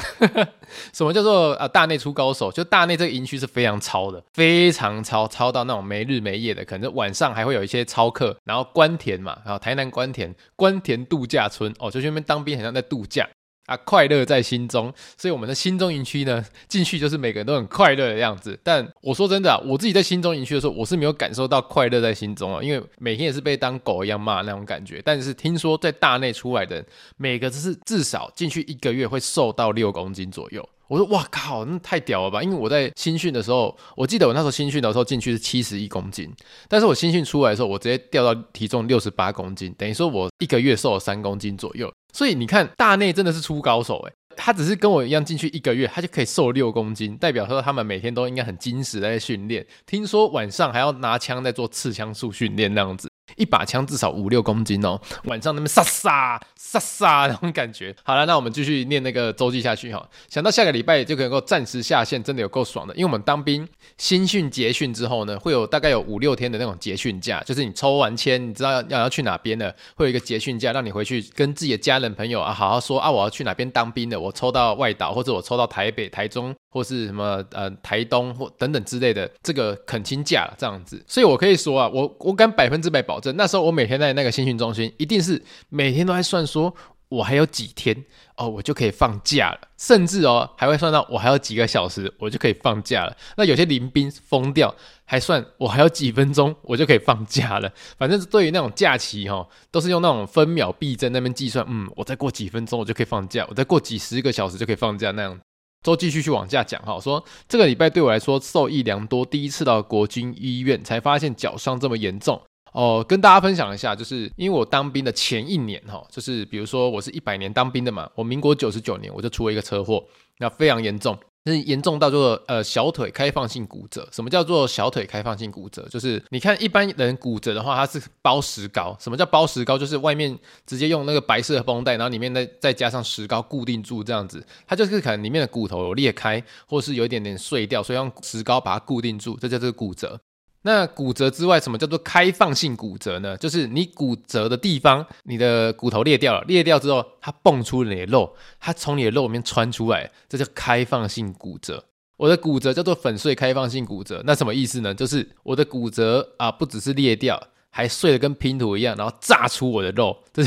[0.91, 1.67] 什么叫做啊？
[1.67, 8.36] 大内出高手，就大内这个营区是非常超的，非常超，超到那种没日没夜的，可能晚上还会有一些超客。
[8.43, 13.28] 然后官田嘛，然后台南官田，官田度假村哦，就去那边当兵，很像在度假。
[13.65, 18.58] 啊，快乐在心中，所以我们的心中营区呢，进去就是每个人都很快乐的样子。
[18.63, 25.01] 但我说真的，我自己在心中营区的时候，我是没有感受到快乐在心中啊，因为每天也是被当狗一样骂那种感觉。
[25.04, 26.86] 但是听说在大内出来的，
[27.17, 30.67] 每个只是至少进去一个月会瘦到六公斤左右。
[30.88, 32.43] 我说哇靠，那太屌了吧！
[32.43, 36.32] 因为我在新训的时候，我记得我那时候新训的时候进去是七十一公斤，
[36.69, 41.91] 但是我新训出来的时候，我直接掉到体重六十八公斤，等于说我一个月瘦了三公斤左右。
[42.15, 49.67] 所以你看，大内真的是出高手诶，他只是跟我一样进去一个月，他就可以瘦六公斤，代表说他们每天都应该很精实在训练。
[49.86, 53.10] 听说晚上还要拿枪在做刺枪术训练那样子。
[53.38, 57.96] 一把枪至少五六公斤哦，晚上那边杀杀杀杀 那种感觉。
[58.04, 60.08] 好了，那我们继续念那个周记下去哈。
[60.30, 62.94] 想到下个礼拜就可能够暂时下线，真的有够爽的。
[62.96, 76.56] 因为我们当兵新训结训之后呢，会有大概有五六天的那种结训假，就是你抽完签，你知道要要去哪边了，会有一个结训假，让你回去跟自己的家人朋友啊好好说啊，我要去哪边当兵的，我抽到外岛或者我抽到台北、台中。
[76.76, 86.76] 或是什么呃台东或等等之类的这个恳亲假这样子，所以我可以说啊，我我敢百分之百保证，那时候我每天在那个新训中心，一定是每天都在算说，
[87.08, 87.96] 我还有几天
[88.36, 93.16] 哦，我就可以放假了，甚至哦还会算到我还有几个小时，我就可以放假了。
[93.38, 97.72] 那有些临兵疯掉，还算我还有几分钟，我就可以放假了。
[97.98, 105.40] 反正对于那种假期哈、哦，都是用那种分秒必争那边计算，嗯，我再过几分钟我就可以放假，我再过几十个小时就可以放假那样。
[105.86, 112.41] 都继续去往下讲哈，说这个礼拜对我来说受益良多，第一次到国军医院才发现脚伤这么严重。
[112.74, 120.04] 哦，跟大家分享一下，就是因为我当兵的前一年哈，就是比如说我是一百年当兵的嘛，我民国九十九年我就出了一个车祸，
[120.39, 121.15] 那非常严重。
[121.46, 124.08] 是严重到做呃小腿开放性骨折。
[124.12, 125.88] 什么叫做小腿开放性骨折？
[125.90, 128.98] 就是你看一般人骨折的话，它是包石膏。
[129.00, 129.78] 什么叫包石膏？
[129.78, 134.46] 就是外面直接用那个白色的绷带，然后里面再再加上石膏固定住这样子。
[134.68, 140.20] 它就是可能里面的骨头有裂开，或是有一点点碎掉，所以用石膏把它固定住，这叫做骨折。
[140.67, 143.38] 那骨折之外，什么叫做开放性骨折呢？
[143.38, 151.86] 就是你骨折的地方，你的骨头裂掉了，裂掉之后，它蹦出你的肉，它从你的肉里面穿出来，这叫开放性骨折。
[152.17, 154.91] 我的骨折叫做粉碎开放性骨折，那什么意思呢？
[154.91, 160.41] 就是我的骨折啊，不只是裂掉，还碎得跟拼图一样，然后炸出我的肉，这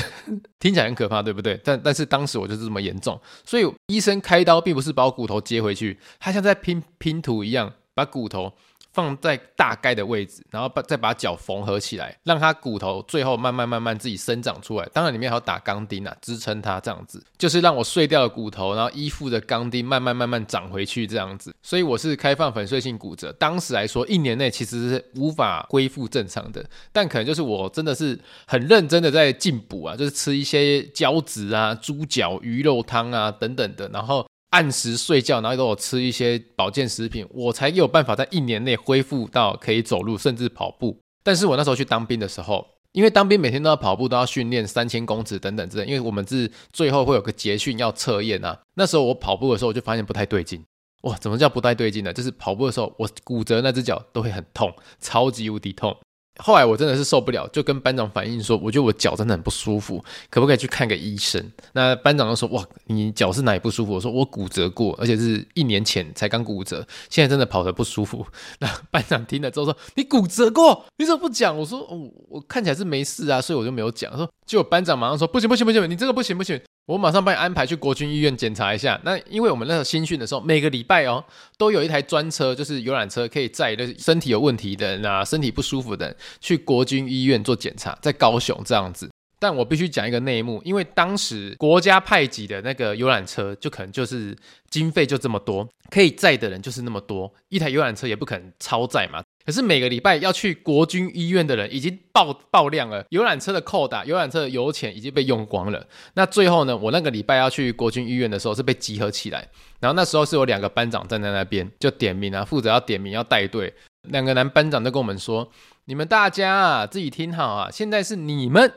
[0.58, 1.60] 听起来很可怕，对不对？
[1.62, 8.52] 但但是当时我就是这么严重，所以医生开刀并不是把我骨头接回去，他像在拼拼图一样，把骨头。
[8.98, 14.84] 放在大概的位置，然后把再把脚缝合起来，让它骨头最后慢慢慢慢自己生长出来。
[14.92, 21.54] 当然里面还要打钢钉啊，支撑它这样子，就是让我碎掉的骨头，然后依附着钢钉慢慢慢慢长回去这样子。
[21.62, 34.26] 所以我是开放粉碎性骨折，当时来说一年内其实是无法恢复正常的，但可能就是我真的是很认真的在进补啊，就是吃一些胶质啊、猪脚、鱼肉汤啊等等的，然后。
[34.50, 40.98] 按时睡觉，然后给我吃一些保健食品，我才有办法在一年内恢复到可以走路，甚至跑步。
[41.22, 48.58] 但是我那时候去当兵的时候，因为当兵每天都要跑步，都要训练三千公尺等等之类，因为我们是最后会有个结训要测验啊。
[48.74, 50.64] 那时候我跑步的时候，我就发现不太对劲。
[51.02, 52.12] 哇，怎么叫不太对劲呢？
[52.12, 55.96] 就是跑步的时候，我骨折那只脚都会很痛，超级无敌痛。
[56.38, 61.44] 后来我真的是受不了，就跟班长反映说，我觉得我脚真的很不舒服，可不可以去看个医生？
[61.72, 63.92] 那班长就说：哇，你脚是哪里不舒服？
[63.94, 68.26] 我说我骨折过，而且是一年前才刚骨折，现在真的跑得不舒服。
[68.60, 70.84] 那班长听了之后说：你骨折过？
[70.96, 71.56] 你怎么不讲？
[71.56, 71.86] 我说：
[72.28, 74.16] 我看起来是没事啊，所以我就没有讲。
[74.16, 76.60] 说，结果班长马上说：不行不行不行，你这个不行不行。
[76.88, 78.98] 我马上帮你安排去国军医院检查一下。
[79.04, 81.22] 那因为我们那个新训的时候，每个礼拜哦
[81.58, 89.10] 都有一台专车，就是游览车，可以载那身体有问题的人啊，身体不舒服的人去国军医院做检查，在高雄这样子。
[89.38, 94.34] 但我必须讲一个内幕，因为当时国家派给的那个游览车，就可能就是
[94.70, 99.22] 经费就这么多，可以载的人就是那么多，一台游览车也不可能超载嘛。
[99.48, 105.86] 可是每个礼拜要去国军医院的人已经爆爆量了，游览车的扣打，游览车的油钱已经被用光了。
[106.12, 109.48] 那最后呢，我那个礼拜要去国军医院的时候是被集合起来，
[109.80, 113.72] 然后那时候是有两个班长站在那边就点名啊，负责要点名要带队。
[114.10, 115.50] 两个男班长都跟我们说
[115.86, 118.70] ：“你们大家啊，自己听好啊，现在是你们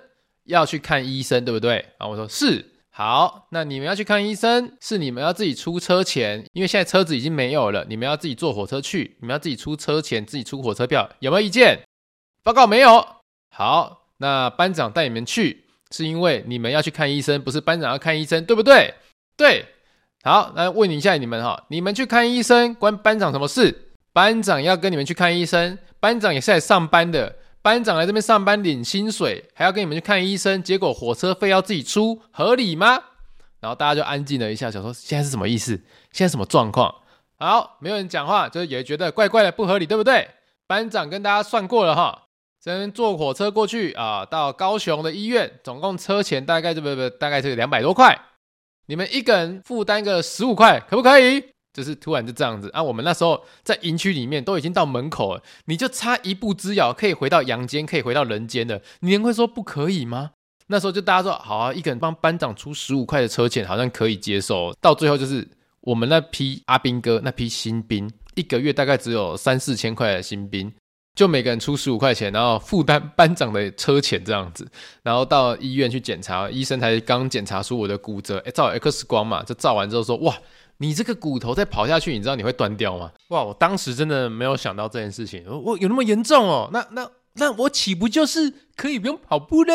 [0.45, 11.79] 要去看医生，对不对？”啊我说：“是。”好，那你们要去看医生，是你们要自己出车钱，因为现在车子已经没有了，你们要自己坐火车去，你们要自己出车钱，自己出火车票，有没有意见？
[12.43, 13.07] 报告没有。
[13.49, 18.93] 好，那班长带你们去，是因为你们要去看医生，不是班长要看医生，对不对？
[19.37, 19.65] 对。
[20.23, 23.93] 好，那问一下你们哈，你们去看医生关班长什么事？
[24.11, 27.37] 班长要跟你们去看医生，班长也是来上班的。
[27.61, 32.99] 班长来这边上班领薪水，还要跟你们去看医生，结果火车费要自己出，合理吗？
[33.59, 35.79] 然后大家就安静了一下，想说现在是什么意思？
[36.11, 36.93] 现在什么状况？
[37.37, 40.27] 好，没有人讲话，就也觉得怪怪的，不合理，对不对？
[40.65, 42.23] 班长跟大家算过了哈，
[42.63, 48.19] 先坐火车过去啊，到高雄的医院，总共车钱大概这不不，大概是两百多块，
[48.87, 51.43] 你们一个人负担个十五块，可不可以？
[51.73, 52.83] 就是突然就这样子啊！
[52.83, 58.81] 我们那时候在营区里面都已经到门口了，你就差一步之遥，可以回到阳间，可以回到人间了。
[58.99, 60.31] 你能会说不可以吗？
[60.67, 64.73] 那时候就大家说好啊，一个人帮班长出十五块的车钱，好像可以接受。
[64.81, 65.47] 到最后就是
[65.81, 70.69] 我们那批阿兵哥，那批新兵，一个月大概只有三四千块的新兵，
[71.15, 74.69] 就每个人出十五块钱，然后负担班长的车钱这样子，
[75.03, 80.35] 然后到医院去检查，医生才刚检查出我的骨折，诶，照 X 光嘛，就照完之后说哇。
[80.81, 83.11] 你这个骨头再跑下去，你知道你会断掉吗？
[83.27, 83.43] 哇！
[83.43, 86.67] 我当时真的没有想到这件事情，我有那么严重哦？
[86.73, 89.73] 那那那我岂不就是可以不用跑步呢？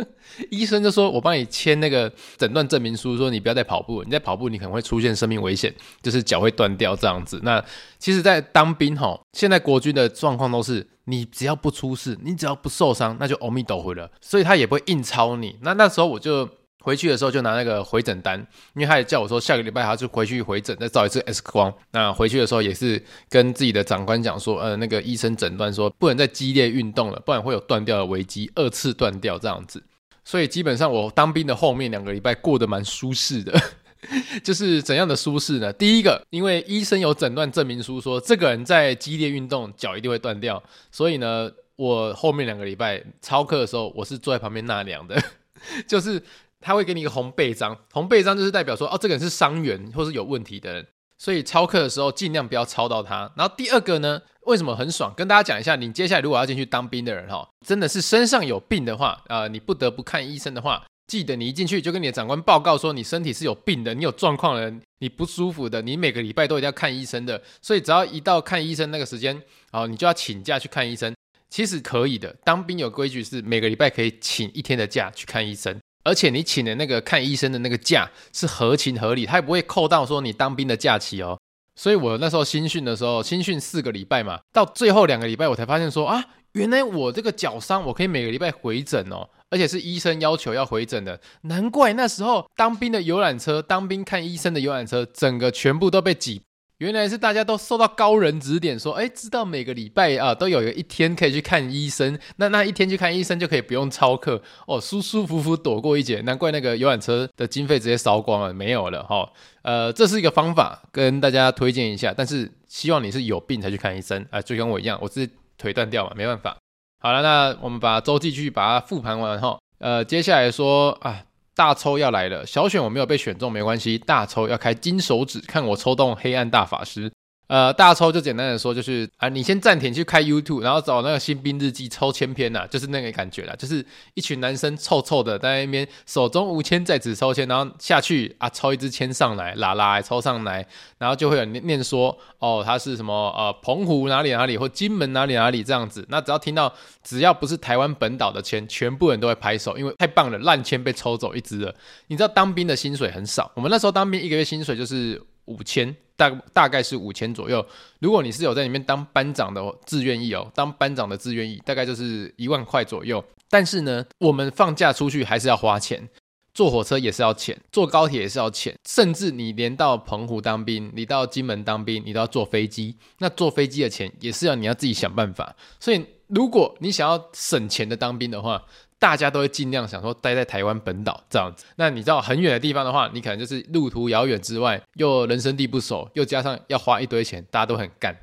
[0.50, 7.38] 医生就说我帮你签那个诊断证明书，说你不要再跑步，你再跑步你可能会出现生命危险，就是脚会断掉这样子。
[7.42, 7.62] 那
[7.98, 15.58] 其实，在当兵哈，现在国军的状况都是，你只要不出事，你只要不受伤，那就阿弥陀佛了，所以他也不会硬操你。
[15.60, 16.48] 那那时候我就。
[16.86, 18.38] 回去的时候就拿那个回诊单，
[18.74, 21.74] 因为他也叫我说下个礼拜他就回去回诊再照一次 X 光。
[21.90, 29.82] 那回去的时候也是跟自己的长官讲说，呃，那个医生诊断说不能再激烈运动了，不然会有断掉的危机，二次断掉这样子。
[30.24, 33.60] 所以基本上我当兵的后面两个礼拜过得蛮舒适的，
[34.44, 35.72] 就是怎样的舒适呢？
[35.72, 45.20] 第一个，因为医生有诊断证明书说这个人在激烈运动脚一定会断掉，所以呢，我后面两个礼拜操课的时候，我是坐在旁边纳凉的，
[45.88, 46.22] 就是。
[46.66, 50.84] 他会给你一个红背章，红背章就是代表说，哦，这个人是伤员或是有问题的人，
[51.16, 53.30] 所以操课的时候尽量不要操到他。
[53.36, 55.14] 然后第二个呢，为什么很爽？
[55.16, 67.40] 跟大家讲一下，你接下来如果要进去当兵的人哈，真的是身上有病的话，啊、呃，你不得不看医生的话，记得你一进去就跟你的长官报告说，你身体是有病的，你有状况的，你不舒服的，你每个礼拜都一定要看医生的。
[67.62, 71.14] 所以只要一到看医生那个时间，哦，你就要请假去看医生。
[71.48, 75.78] 其实可以的，当兵有规矩是每个礼拜可以请一天的假去看医生。
[76.06, 81.36] 而且你请的那个看医生的那个假是合情合理，他也不会扣到说你当兵的假期哦。
[81.74, 91.20] 所以我那时候新训的时候，新训四个礼拜嘛，到最后两个礼拜我才发现说啊，原来我这个脚伤我可以每个礼拜回诊哦，而且是医生要求要回诊的。
[91.42, 96.40] 难怪那时候当兵的游览车，当兵看医生的游览车，整个全部都被挤。
[96.78, 106.20] 原来是大家都受到高人指点，说，哎，知道每个礼拜啊都有一天可以去看医生，那那一天去看医生就可以不用超课哦，舒舒服服躲过一劫。
[106.20, 109.28] 难怪那个游览车的经费直接烧光了，没有了哈、哦。
[109.62, 112.12] 呃，这是一个方法，跟大家推荐一下。
[112.14, 116.54] 但是希望你是有病才去看医生啊、就跟我一样，我是腿断掉嘛，没办法。
[117.00, 119.58] 好了，那我们把周记继续把它复盘完哈。
[119.78, 121.22] 呃，接下来说啊。
[121.56, 127.10] 大抽要来了，小选我没有被选中没关系，大抽要开金手指，看我抽动黑暗大法师。
[127.48, 140.66] 呃，大抽就简单的说，就是啊，你先暂停去开 YouTube，然后找那个新兵日记抽签篇呐，就是那个感觉啦，就是一群男生臭臭的在那边手中无签在纸抽签，然后下去啊抽一支签上来，拉拉抽上来，
[140.98, 151.72] 然后就会有念念说哦，他是什么呃澎湖哪里哪里或金门哪里哪里这样子，那只要听到只要不是台湾本岛的签，全部人都会拍手，因为太棒了，烂签被抽走一支了。
[152.08, 155.96] 你知道当兵的薪水很少，我们那时候当兵一个月薪水就是五千。
[156.18, 157.66] 大大概是五千左右。
[157.98, 163.22] 如果你是有在里面当班长的自愿役哦，当班长的自愿役大概就是一万块左右。
[163.50, 166.08] 但是呢，我们放假出去还是要花钱，
[166.54, 172.96] 坐火车也是要钱，坐高铁也是要钱，甚至你连到澎湖当兵，你到金门当兵，你都要坐飞机。
[173.18, 175.54] 那坐飞机的钱也是要你要自己想办法。
[175.78, 178.64] 所以，如果你想要省钱的当兵的话，
[178.98, 181.64] 大家都会尽量想说待在台湾本岛这样子。
[181.76, 188.16] 那你知道很远的地方的话，你可能就是路途遥远之外，又人生地不熟，又加上要花一堆钱，大家都很干。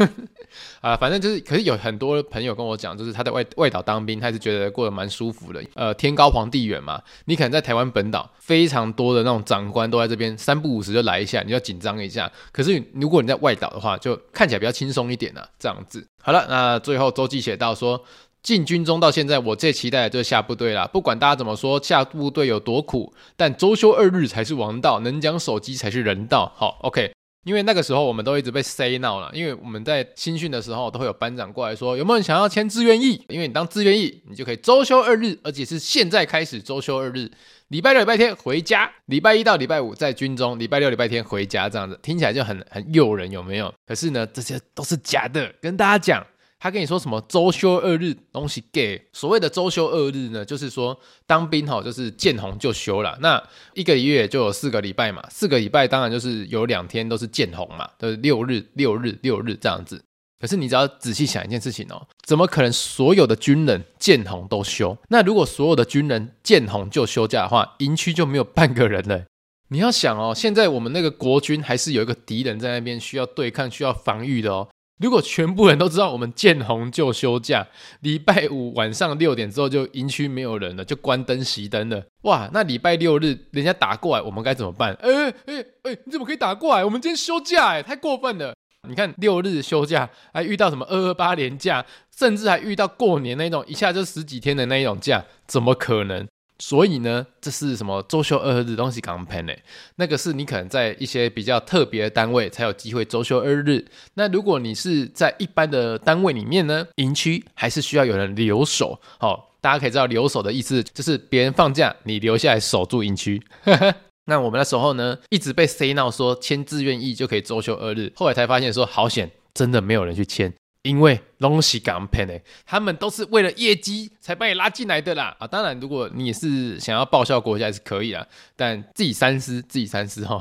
[0.80, 5.62] 啊，反正就是，可是有很多朋友跟我讲，就是他在外外岛当兵，他是觉得过得蛮舒服的。
[5.74, 12.30] 呃，天高皇帝远嘛，你可能在台湾本岛，非常多的那种长官都在这边，三不五时就来一下，你要紧张一下。
[12.50, 16.06] 可是如果你在外岛的话，就看起来比较轻松一点啊，这样子。
[16.22, 18.02] 好了，那最后周记写到说。
[18.42, 20.86] 进军中到现在，我最期待的就是下部队啦。
[20.86, 26.52] 不管大家怎么说，下部队有多苦，但周休二日才是王道，能讲手机才是人道。
[26.56, 27.12] 好，OK。
[27.44, 33.20] 因为那个时候我们都一直被 say no 了，因为我们在新训的时候都会有班长过来说，有没有人想要签志愿役？
[33.28, 37.28] 因为你当志愿役，你就可以周休二日，而且是现在开始周休二日，
[37.66, 43.74] 礼拜六、礼拜天回家，礼拜一到礼拜五在军中，礼拜六、礼拜天回家，这样子听起来就很很诱人，有没有？
[43.88, 46.24] 可是呢，这些都是假的，跟大家讲。
[46.62, 49.02] 他跟你说什么周休二日东西给？
[49.12, 50.96] 所谓的周休二日呢，就是说
[51.26, 53.18] 当兵哈，就是见红就休了。
[53.20, 53.42] 那
[53.74, 60.00] 一个月就有四个礼拜嘛，四个礼拜当然就是有两天都是见红嘛，都是六日、六日、六日这样子。
[60.38, 64.96] 可是你只要仔细想一件事情哦，怎么可能所有的军人见红都休？
[65.08, 69.24] 那如果所有的军人见红就休假的话，营区就没有半个人了。
[69.70, 74.68] 你要想哦，现在我们那个国军还是有一个敌人在那边需要对抗、需要防御的哦。
[75.02, 77.66] 如果全部人都知道我们见红就休假，
[78.00, 82.04] 礼拜五晚上六点之后就营区没有人了，就关灯熄灯了。
[82.22, 84.94] 哇，那礼拜六日人家打过来，我们该怎么办？
[85.02, 86.84] 哎哎哎，你怎么可以打过来？
[86.84, 88.54] 我们今天休假哎，太过分了！
[88.88, 91.84] 你看六日休假，还遇到什么二二八连假，
[92.16, 96.26] 甚至还遇到过年那种一下就十几天的那一种假，怎么可能？
[96.62, 99.52] 所以呢，这是什么周休二日的东西刚喷呢？
[99.96, 103.84] 那个是你可能在一些比较特别的单位才有机会周休二日。
[104.14, 109.00] 那如果你是在一般的单位里面呢，营区还是需要有人留守。
[109.18, 113.42] 好、大家可以知道留守的意思就是别人放假，你留下来守住营区。
[114.26, 120.54] 那我们那时候呢，一直被 say no 说签志愿役就可以周休二日，后来才发现说好险，真的没有人去签。
[120.82, 125.46] 因为东西港骗诶，他们都是为了业绩才把你拉进来的啦啊！
[125.46, 130.40] 当然，如果你是想要报效国家也是可以啦，但自己三思，自己三思哈。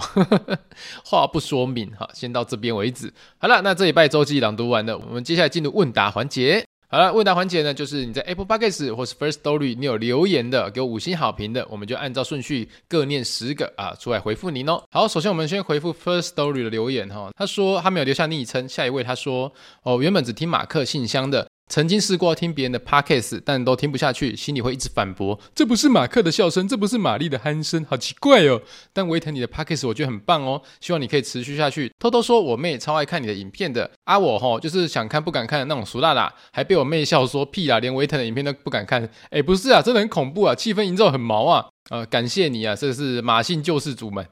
[1.06, 3.14] 话不说明哈，先到这边为止。
[3.38, 6.66] 好了，那这礼拜周记朗读完了，我们接下来进入问答环节。
[6.94, 14.84] 好了，问答环节呢，就是你在 Apple Podcast 或是 First Story，你有留言的，给我五星好评的，我们就按照顺序各念十个啊，出来回复您哦。
[14.92, 19.50] 好，首先我们先回复 First Story 的留言哈，他说他没有留下昵称，下一位他说
[19.84, 21.48] 哦，原本只听马克信箱的。
[21.72, 28.62] 曾经试过听别人的 podcast，但都听不下去，心里会一直反驳：这不是马克的笑声，这不是玛丽的鼾声，好奇怪哦。
[28.92, 31.90] 但维腾你的 podcast 我觉得很棒哦，希望你可以持续下去。
[31.98, 39.10] 偷偷说，我妹超爱看你的影片的啊，我吼就是想看不敢看的那种俗辣辣，还被我妹笑说屁啦，连维腾的影片都不敢看。
[39.30, 41.68] 哎，不是啊，真的很恐怖啊，气氛营造很毛啊。
[41.90, 44.28] 呃，感谢你啊，这是马姓救世主们。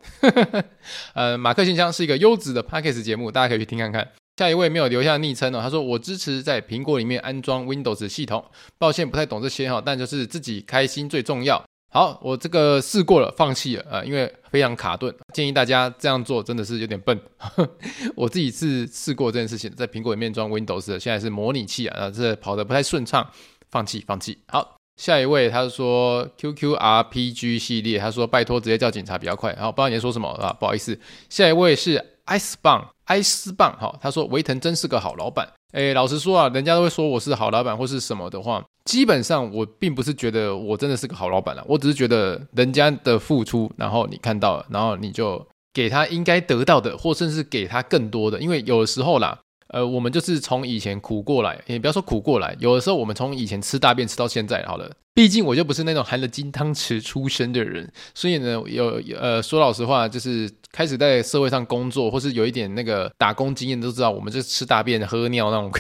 [1.16, 4.06] 呃，马克信箱是一个优质的 podcast 节目，大家可以去听看看。
[4.40, 8.42] 下一位没有留下昵称哦，他说我支持在苹果里面安装 Windows 系统，
[8.78, 11.62] 抱歉不太懂这些哈，但就是自己开心最重要。
[11.92, 17.20] 好，我这个试过了，放弃了啊，因为非常卡顿，建议大家这样做真的是有点笨。
[18.16, 23.30] 我自己是试过这件事情，在苹果里面装 Windows，的现在是模拟器啊，这跑得不太顺畅，
[23.70, 24.38] 放弃放弃。
[24.48, 29.54] 好，下一位他说 QQ RPG 系列，他说拜托直接叫警察比较快。
[29.60, 30.98] 好，不知道你在说什么啊，不好意思。
[31.28, 32.88] 下一位是埃斯棒。
[33.06, 35.48] 埃斯棒哈，他说维腾真是个好老板。
[35.74, 49.38] 诶，老实说啊，人家都会说我是好老板或是什么的话，基本上我并不是觉得我真的是个好老板了，我只是觉得人家的付出，然后你看到了，然后你就给他应该得到的，或甚至给他更多的，因为有的时候啦。
[49.70, 65.72] 呃，我们就是从以前苦过来，也不要说苦过来，有的时候我们从以前吃大便吃到现在，好了，毕竟我就不是那种含了金汤匙出生的人，所以呢，有呃说老实话，就是开始在社会上工作，或是有一点那个打工经验，都知道我们就是吃大便喝尿那种，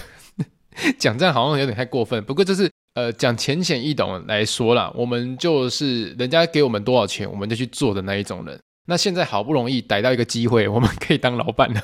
[1.00, 8.60] 讲这样好像有点太过分，不过就是呃讲浅显易懂来说啦，我们就是人家给我们多少钱，我们就去做的那一种人。
[8.86, 11.82] 那现在好不容易逮到一个机会，我们可以当老板了。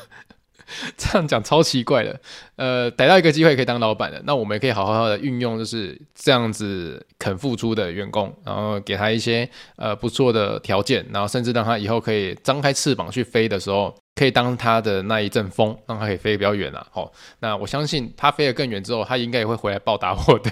[0.98, 2.20] 这样讲超奇怪的，
[2.56, 16.86] 呃，逮到一个机会可以当老板的，那我们也可以好好的运用，就是这样子肯付出的员工，然后给他一些呃不错的条件，然后甚至让他以后可以张开翅膀去飞的时候，可以当他的那一阵风，让他可以飞得比较远啊。
[16.92, 20.52] 好，那我相信他飞得更远之后，他应该也会回来报答我的。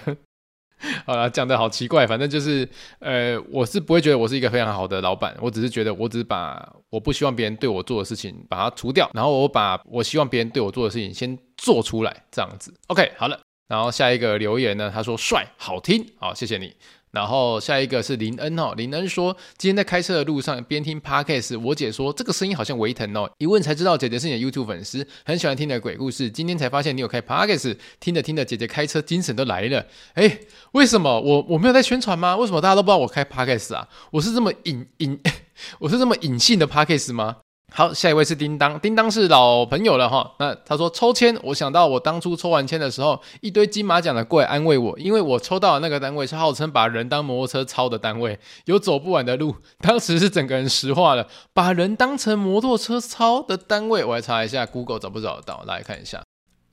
[1.06, 2.68] 好了，讲的好奇怪，反正就是，
[3.00, 12.74] 呃，我是不会觉得我是一个非常好的老板，我只是觉得，我只是把我不希望别人对我做的事情把它除掉，然后我把我希望别人对我做的事情先做出来，这样子。
[12.88, 16.74] OK，好了，然后下一个留言呢，他说帅，好听，好，谢谢你。
[17.14, 26.28] 然后下一个是林恩哦，林恩说今天在开车的路上边听 Podcast，我姐说这个声音好像维腾哦，一问才知道姐姐是你的 YouTube 粉丝，很喜欢听你的鬼故事。
[26.28, 29.86] 今天才发现你有开 Podcast，听着听着姐姐开车精神都来了。
[30.16, 30.40] 哎，
[30.72, 32.36] 为什么我我没有在宣传吗？
[32.36, 33.88] 为什么大家都不知道我开 Podcast 啊？
[34.10, 35.20] 我是这么隐隐，
[35.78, 37.38] 我是这么隐性的 Podcast 吗？
[37.76, 40.36] 好，下一位是叮当，叮当是老朋友了哈。
[40.38, 49.56] 那他说抽签，我想到我当初抽完签的时候，一堆金马奖的过来安慰我，因为我抽到的那个单位是号称把人当摩托车操的单位，有走不完的路。
[49.80, 55.64] 当时是整个人石化了，把人当成摩托车操的单位，我来查一下，Google 找不找得到？
[55.66, 56.24] 来看一下，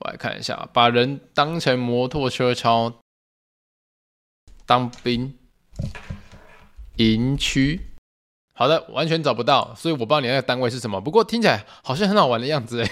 [0.01, 2.93] 我来看一下，把人当成摩托车操，
[4.67, 5.33] 当兵
[6.97, 7.90] 营区。
[8.61, 11.01] 好的，完全找不到，所以我不知道你那个单位是什么。
[11.01, 12.91] 不过听起来好像很好玩的样子诶，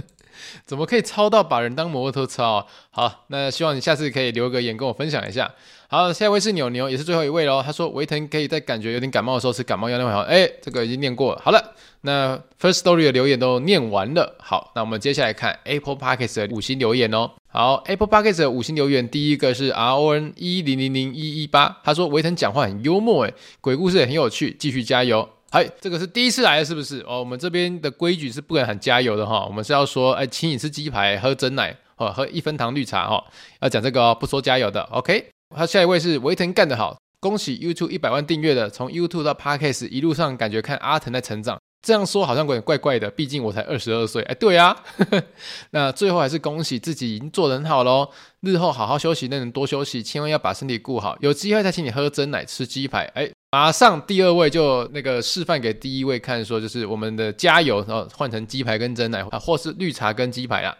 [0.66, 2.66] 怎么可以抄到把人当摩托车啊？
[2.90, 5.50] 好，那希望你下次可以留个言跟我分享一下。
[5.90, 7.62] 好，下一位是牛牛，也是最后一位喽。
[7.64, 10.20] 他说维腾可以在感觉有点感冒的时候吃感冒药，那会好。
[10.20, 11.40] 哎，这个已经念过了。
[11.42, 14.36] 好了，那 First Story 的留言都念完了。
[14.38, 17.30] 好，那我们接下来看 Apple Podcast 的五星留言哦。
[17.46, 25.26] 好，Apple Podcast 的五星留言，第一个是 R O N 一零零零一一八，他说维腾讲话很幽默，诶，鬼故事也很有趣，继续加油。
[25.50, 27.00] 嗨，这个是第一次来的是不是？
[27.08, 33.24] 哦，我们这边的规矩是不敢喊加油的哈，我们是要说，哎，请你吃鸡排，喝真奶，哦，喝一分糖绿茶哈，
[33.62, 34.82] 要讲这个哦，不说加油的。
[34.92, 41.58] OK，好，下一位是维腾干得好，恭喜 YouTube 一百万订阅的，从 YouTube 到 Podcast 一路上感觉看阿腾在成长。
[41.80, 44.20] 这样说好像有点怪怪的，毕竟我才二十二岁。
[44.24, 44.76] 哎，对啊，
[45.70, 48.08] 那最后还是恭喜自己已经做得很好喽。
[48.40, 51.16] 日后好好休息，那能多休息，千万要把身体顾好。
[51.20, 53.04] 有机会再请你喝真奶、吃鸡排。
[53.14, 60.76] 哎，马上第二位就那个示范给第一位看，说就是我们的加油，然后换成鸡排跟真奶啊，或是绿茶跟鸡排啦。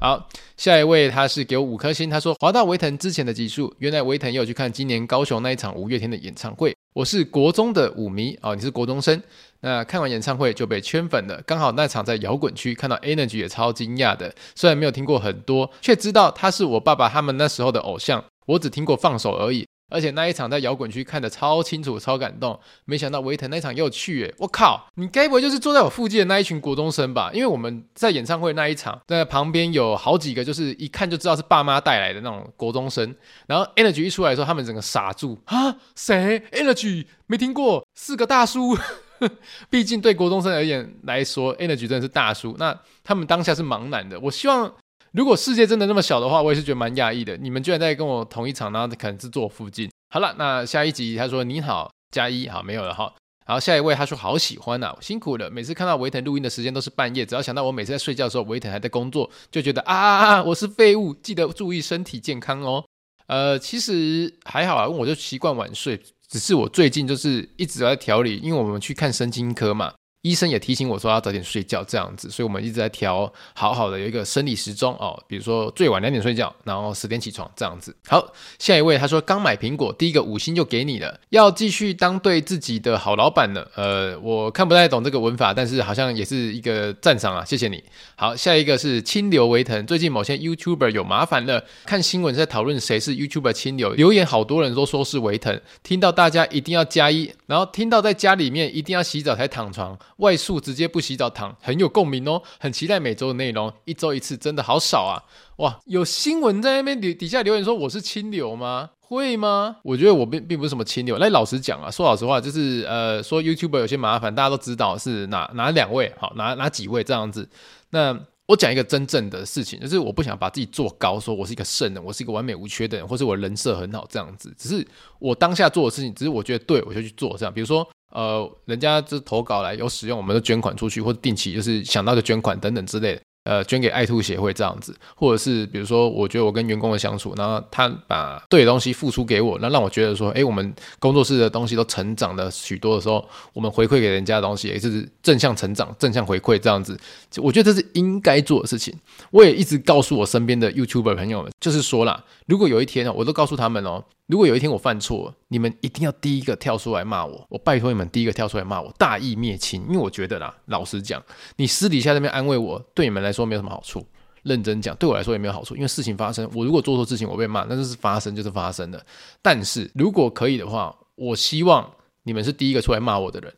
[0.00, 6.72] 好，下一位他是给我五颗星，他说滑到维腾之前的集数，原来维腾也有去看今年高雄那一场五月天的演唱会。
[6.94, 9.20] 我是国中的舞迷哦，你是国中生，
[9.60, 11.42] 那看完演唱会就被圈粉了。
[11.44, 18.24] 刚好那场在摇滚区看到 Energy 也超惊讶的，虽然没有听过很多，却知道他是我爸爸他们那时候的偶像。
[18.46, 19.66] 我只听过放手而已。
[19.88, 27.30] 而且那一场在摇滚区看得超清楚、超感动，没想到维腾那场也有去诶，我靠，你该不会就是坐在我附近的那一群国中生吧？
[27.32, 33.14] 因为我们在演唱会那一场，在旁边有好几个，就是一看就知道是爸妈带来的那种国中生。
[33.46, 38.76] 然后 Energy 一出来的时候，他们整个傻住啊，谁？Energy 没听过，四个大叔。
[39.68, 42.54] 毕竟对国中生而言来说，Energy 真的是大叔。
[42.58, 44.20] 那他们当下是茫然的。
[44.20, 44.72] 我希望。
[45.18, 47.36] 如果世界真的那么小的话，我也是觉得蛮讶异的。
[47.38, 49.90] 你们居然在跟我同一场，然后可能是坐附近。
[50.10, 53.12] 好了，那下一集他说你好加一，好没有了哈。
[53.44, 55.50] 然后下一位他说好喜欢呐，辛苦了。
[55.50, 62.84] 每次看到维腾录音的时间都是半夜，只要想到我每次在睡觉的时候，维腾还在工作，就觉得啊啊啊，我是废物，记得注意身体健康哦。
[63.26, 69.92] 呃，其实还好啊，我就习惯晚睡，只是我最近就是一直在调理，因为我们去看神经科嘛。
[70.22, 77.94] 医生也提醒我说要早点睡觉，这样子，所以我们一直在调好好的有一个生理时钟哦，比如说最晚两点睡觉，然后十点起床这样子。
[78.08, 83.70] 好，下一位他说刚买苹果，第一个五星就给你了，要继续当对自己的好老板了。
[83.76, 87.82] 呃，我看不太懂这个文法，但是好像也是一个赞赏啊，谢谢你。
[88.16, 99.96] 好，下一个是清流维腾，最近某些 YouTuber 有麻烦了，看新闻在讨论谁是 YouTuber 清流，留言好多人都说是维腾，听到大家一定要加一，然后听到在家里面一定要洗澡才躺床。
[100.18, 105.22] 外宿直接不洗澡躺，很有共鸣哦，很期待每周的内容，一周一次真的好少啊！
[105.56, 108.90] 哇，有新闻在那边底底下留言说我是清流吗？
[109.00, 109.76] 会吗？
[109.84, 111.16] 我觉得我并并不是什么清流。
[111.18, 117.48] 那老实讲啊，说老实话，就是呃，说 YouTube 有些麻烦，大家都知道是哪哪两位，好哪哪几位这样子。
[117.90, 124.52] 那我讲一个真正的事情，就是我不想把自己做高，说我是一个圣人，我是一个完美无缺的人，或是我人设很好这样子。
[124.58, 124.86] 只是
[125.20, 127.54] 我当下做的事情，只是我觉得对，我就去做这样。
[127.54, 127.88] 比如说。
[128.10, 133.20] 呃，人家这投稿来有使用，我们就捐款出去，或者定期就是想到就捐款等等之类的。
[133.44, 146.98] 呃，捐给爱兔协会这样子，或者是比如说，我觉得我跟员工的相处，然后他把对的东西付出给我，那让我觉得说，哎，我们工作室的东西都成长了许多的时候，我们回馈给人家的东西也是正向成长、正向回馈这样子。
[147.38, 148.94] 我觉得这是应该做的事情。
[149.30, 154.04] 我也一直告诉我身边的 YouTuber 朋友们，就是说啦，如果有一天我都告诉他们哦。
[154.28, 157.46] 如果有一天我犯错，你们一定要第一个跳出来骂我。
[157.48, 159.82] 我拜托你们第一个跳出来骂我，大义灭亲。
[159.88, 161.22] 因为我觉得啦，老实讲，
[161.56, 164.06] 你私底下那边安慰我，对你们来说没有什么好处。
[164.42, 165.74] 认真讲，对我来说也没有好处。
[165.74, 169.02] 因为事情发生，我如果做错事情，我被骂，那就是发生，就是发生的。
[169.40, 171.90] 但是如果可以的话，我希望
[172.24, 173.50] 你们是第一个出来骂我的人。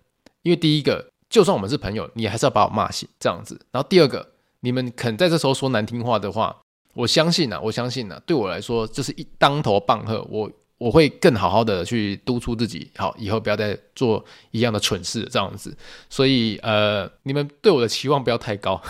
[0.42, 3.60] 因为第一个，就算我们是朋友，你还是要把我骂醒这样子。
[3.72, 4.24] 然后第二个，
[4.60, 6.56] 你们肯在这时候说难听话的话。
[6.92, 10.50] 我相信呐，我相信呐，对我来说就是一当头棒喝，我
[10.80, 15.76] 我会更好好的去督促自己，好，以后不要再做一样的蠢事这样子。
[16.08, 18.80] 所以呃，你们对我的期望不要太高，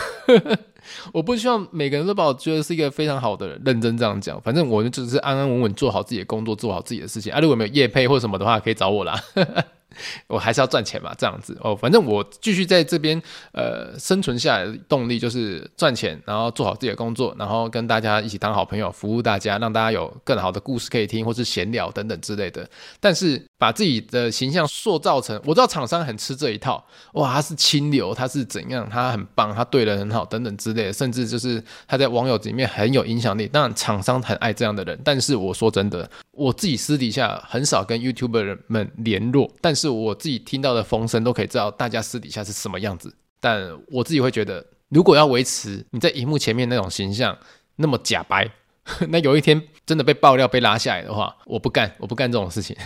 [1.12, 4.41] 我不希望每个人都把我觉得是一个非常好的人，认真这样讲。
[4.41, 7.32] 反正我就只是安安稳稳做好自己的工作，做好自己的事情。
[7.32, 9.20] 啊，如果没有夜配或什么的话，可以找我啦。
[10.28, 11.74] 我还是要赚钱嘛，这样子哦。
[11.74, 13.20] 反正我继续在这边
[13.53, 22.68] 呃生存下来的动力就是赚钱，然后做好自己的工作，然后跟大家一起当好朋友，服务大家，让大家有更好的故事可以听，或是闲聊等等之类的。
[23.01, 26.82] 但是把自己的形象塑造成，我知道厂商很吃这一套，
[27.12, 33.46] 哇，他是清流，他是怎样，他很棒，他对人很好等等之类的，甚至就是他在网友里面很有影响力。
[33.46, 34.98] 当然，厂商很爱这样的人。
[35.04, 39.90] 但是我说真的，我自己私底下很少跟 YouTuber 们联络，但是。
[40.00, 47.36] 我自己听到的风声都可以知道大家私底下是什么样子，但我自己会觉得，如果要维持你在荧幕前面那种形象
[47.76, 48.48] 那么假白，
[49.09, 52.76] 那有一天真的被爆料被拉下来的话，我不干，我不干这种事情，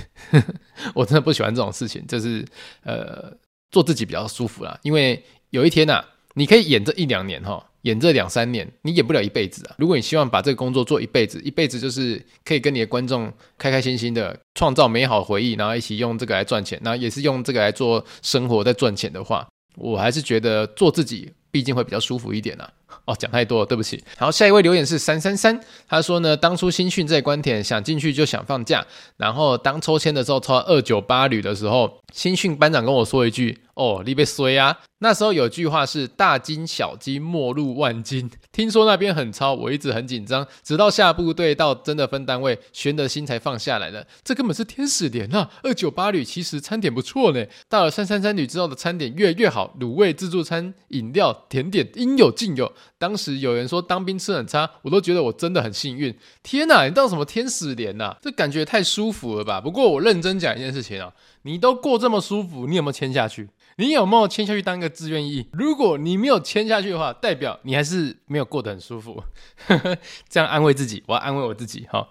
[0.95, 2.45] 我真的不喜欢这种事情，就是
[2.83, 3.33] 呃
[3.71, 7.65] 做自己比较舒服啦，因为有一天呐、啊，你可以演这一两年哈。
[7.85, 9.77] 演这两三年，你演不了一辈子啊！
[9.77, 22.73] 如果你希望把这个工作做一辈子，一辈子就是可以跟你的观众开开心心的创造美好回忆，然后一起用这个来赚钱，然后也是用这个来做生活在赚钱的话，我还是觉得做自己毕竟会比较舒服一点啊。
[23.05, 24.03] 哦，讲太多了，对不起。
[24.17, 28.85] 好，下一位留言是三三三，他说呢，当初新训在关田想进去就想放假，
[29.17, 38.31] 然后当抽签的时候抽到二九八旅的时候，新训班长跟我说一句：“哦，你被衰啊！”那时候有句话是“大惊小金，莫入万金”。
[38.53, 44.07] 听说那边很操，我一直很紧张，直到下部队到真的分单位，悬的心才放下来了。
[44.23, 45.51] 这根本是天使连啊！
[45.63, 47.45] 二九八旅其实餐点不错呢。
[47.69, 52.73] 到了三三三旅之后的餐点越来越好，卤味、自助餐、饮料、甜点应有尽有。
[52.99, 56.17] 当时有人说当兵吃很差，我都觉得我真的很幸运。
[56.43, 58.17] 天哪，你当什么天使连呐？
[58.23, 59.61] 这感觉太舒服了吧？
[59.61, 61.13] 不过我认真讲一件事情啊，
[61.43, 63.49] 你都过这么舒服，你有没有签下去？
[63.77, 65.49] 你有没有签下去当一个志愿役？
[65.53, 69.23] 如果你没有签下去的话，代表你还是没有过得很舒服。
[70.31, 72.09] 这样安慰自己，我要安慰我自己哈。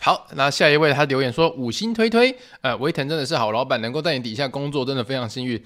[0.00, 5.62] 好，那下一位他留言说五星推推，呃，维腾真的是好老板，能够在你底下工作，真的非常幸运。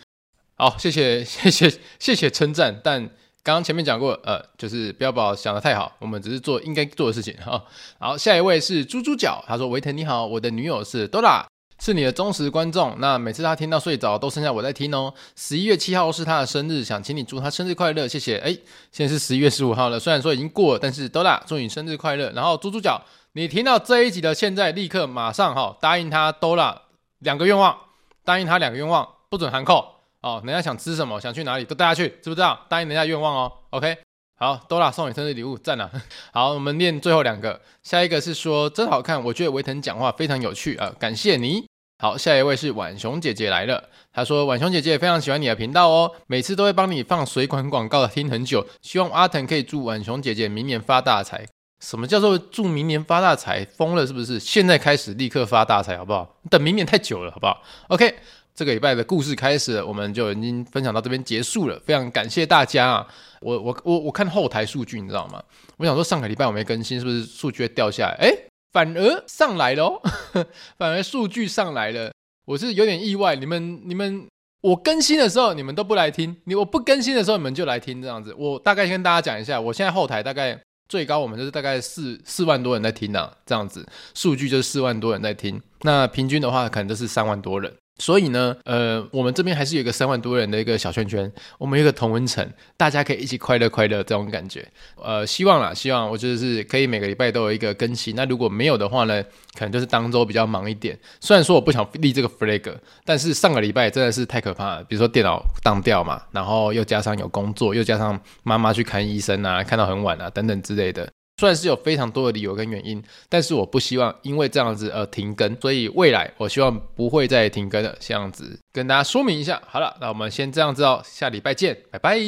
[0.56, 1.68] 好，谢谢谢谢
[1.98, 2.80] 谢谢称赞。
[2.82, 3.10] 但
[3.44, 7.62] 刚刚前面讲过，呃，就是不要把我想得太好，我们只是做应该做的事情 哈。
[8.00, 11.44] 好，下一位是猪猪脚，他说维腾你好，我的女友是 Dora。
[11.80, 15.12] 是你的忠实观众，那每次他听到睡着都剩下我在听哦。
[15.36, 18.38] 十一月七号是他的生日，想请你祝他生日快乐，谢谢。
[18.38, 18.56] 哎，
[18.92, 22.30] 现在是十一月十五号了，虽然说已经过了，但是 Dora，祝你生日快乐。
[22.30, 26.78] 然后猪猪脚，你听到这一集的现在立刻马上哈答应他 Dora
[27.18, 27.76] 两个愿望，
[28.24, 29.93] 答应他两个愿望，不准含扣
[30.24, 30.42] 哦。
[30.44, 32.58] 人家想吃什么，想去哪里都带他去，知不知道？
[32.68, 33.52] 答应人家愿望哦。
[33.70, 33.96] OK，
[34.40, 35.90] 好，多啦送你生日礼物，赞了。
[36.32, 41.64] 好，我们念最后两个，下一个是说真好看，我觉得维腾讲话非常有趣啊、感谢你。
[42.02, 43.88] 好，下一位是婉熊姐姐来了。
[44.12, 48.66] 她说：“婉熊姐姐非常喜欢你的频道哦，每次都会帮你放水管广告，听很久。
[48.82, 51.46] 希望阿腾可以祝婉熊姐姐明年发大财。
[51.80, 53.64] 什么叫做祝明年发大财？
[53.64, 54.40] 疯了是不是？
[54.40, 56.36] 现在开始立刻发大财好不好？
[56.50, 58.16] 等明年太久了好不好？OK，
[58.54, 61.76] 这个礼拜的故事开始了，我们就已经分享到这边结束了。
[61.84, 63.06] 非常感谢大家啊！
[63.40, 65.42] 我我我我看后台数据，你知道吗？
[65.76, 68.16] 我想说上个礼拜我没更新，是不是数据会掉下来？
[68.20, 70.00] 诶反而上来了哦，
[70.78, 72.12] 反而数据上来了，
[72.44, 73.34] 我是有点意外。
[73.34, 74.24] 你们、你们，
[74.60, 78.32] 我更新的时候你们都不来听，你我不更新的时候你们就来听这样子。
[78.38, 80.56] 我大概跟大家讲一下，我现在后台大概
[80.88, 83.84] 最高我们就是大概四四万多人在听呢，这样子
[84.14, 87.74] 数据就是四万多人在听，那平均的话可能就是三万多人。
[87.98, 92.44] 所以呢，呃，我们这边还是有一个三万多人的一个小圈圈，我们有一个同温层，
[92.76, 94.66] 大家可以一起快乐快乐这种感觉。
[95.00, 98.16] 呃，希望啦，希望我觉得是可以每个礼拜都有一个更新。
[98.16, 99.22] 那如果没有的话呢，
[99.56, 100.98] 可能就是当周比较忙一点。
[101.20, 102.74] 虽然说我不想立这个 flag，
[103.04, 104.84] 但是上个礼拜真的是太可怕了。
[104.84, 111.08] 比如说电脑当掉嘛，然后又加上有工作，又加上妈妈去看医生啊，看到很晚啊，等等之类的。
[111.36, 117.96] 虽然是有非常多的理由跟原因，但是我不希望因为这样子而停更，所以未来我希望不会再停更了。
[117.98, 119.60] 这样子跟大家说明一下。
[119.66, 122.18] 好了，那我们先这样子哦，下礼拜见，拜拜。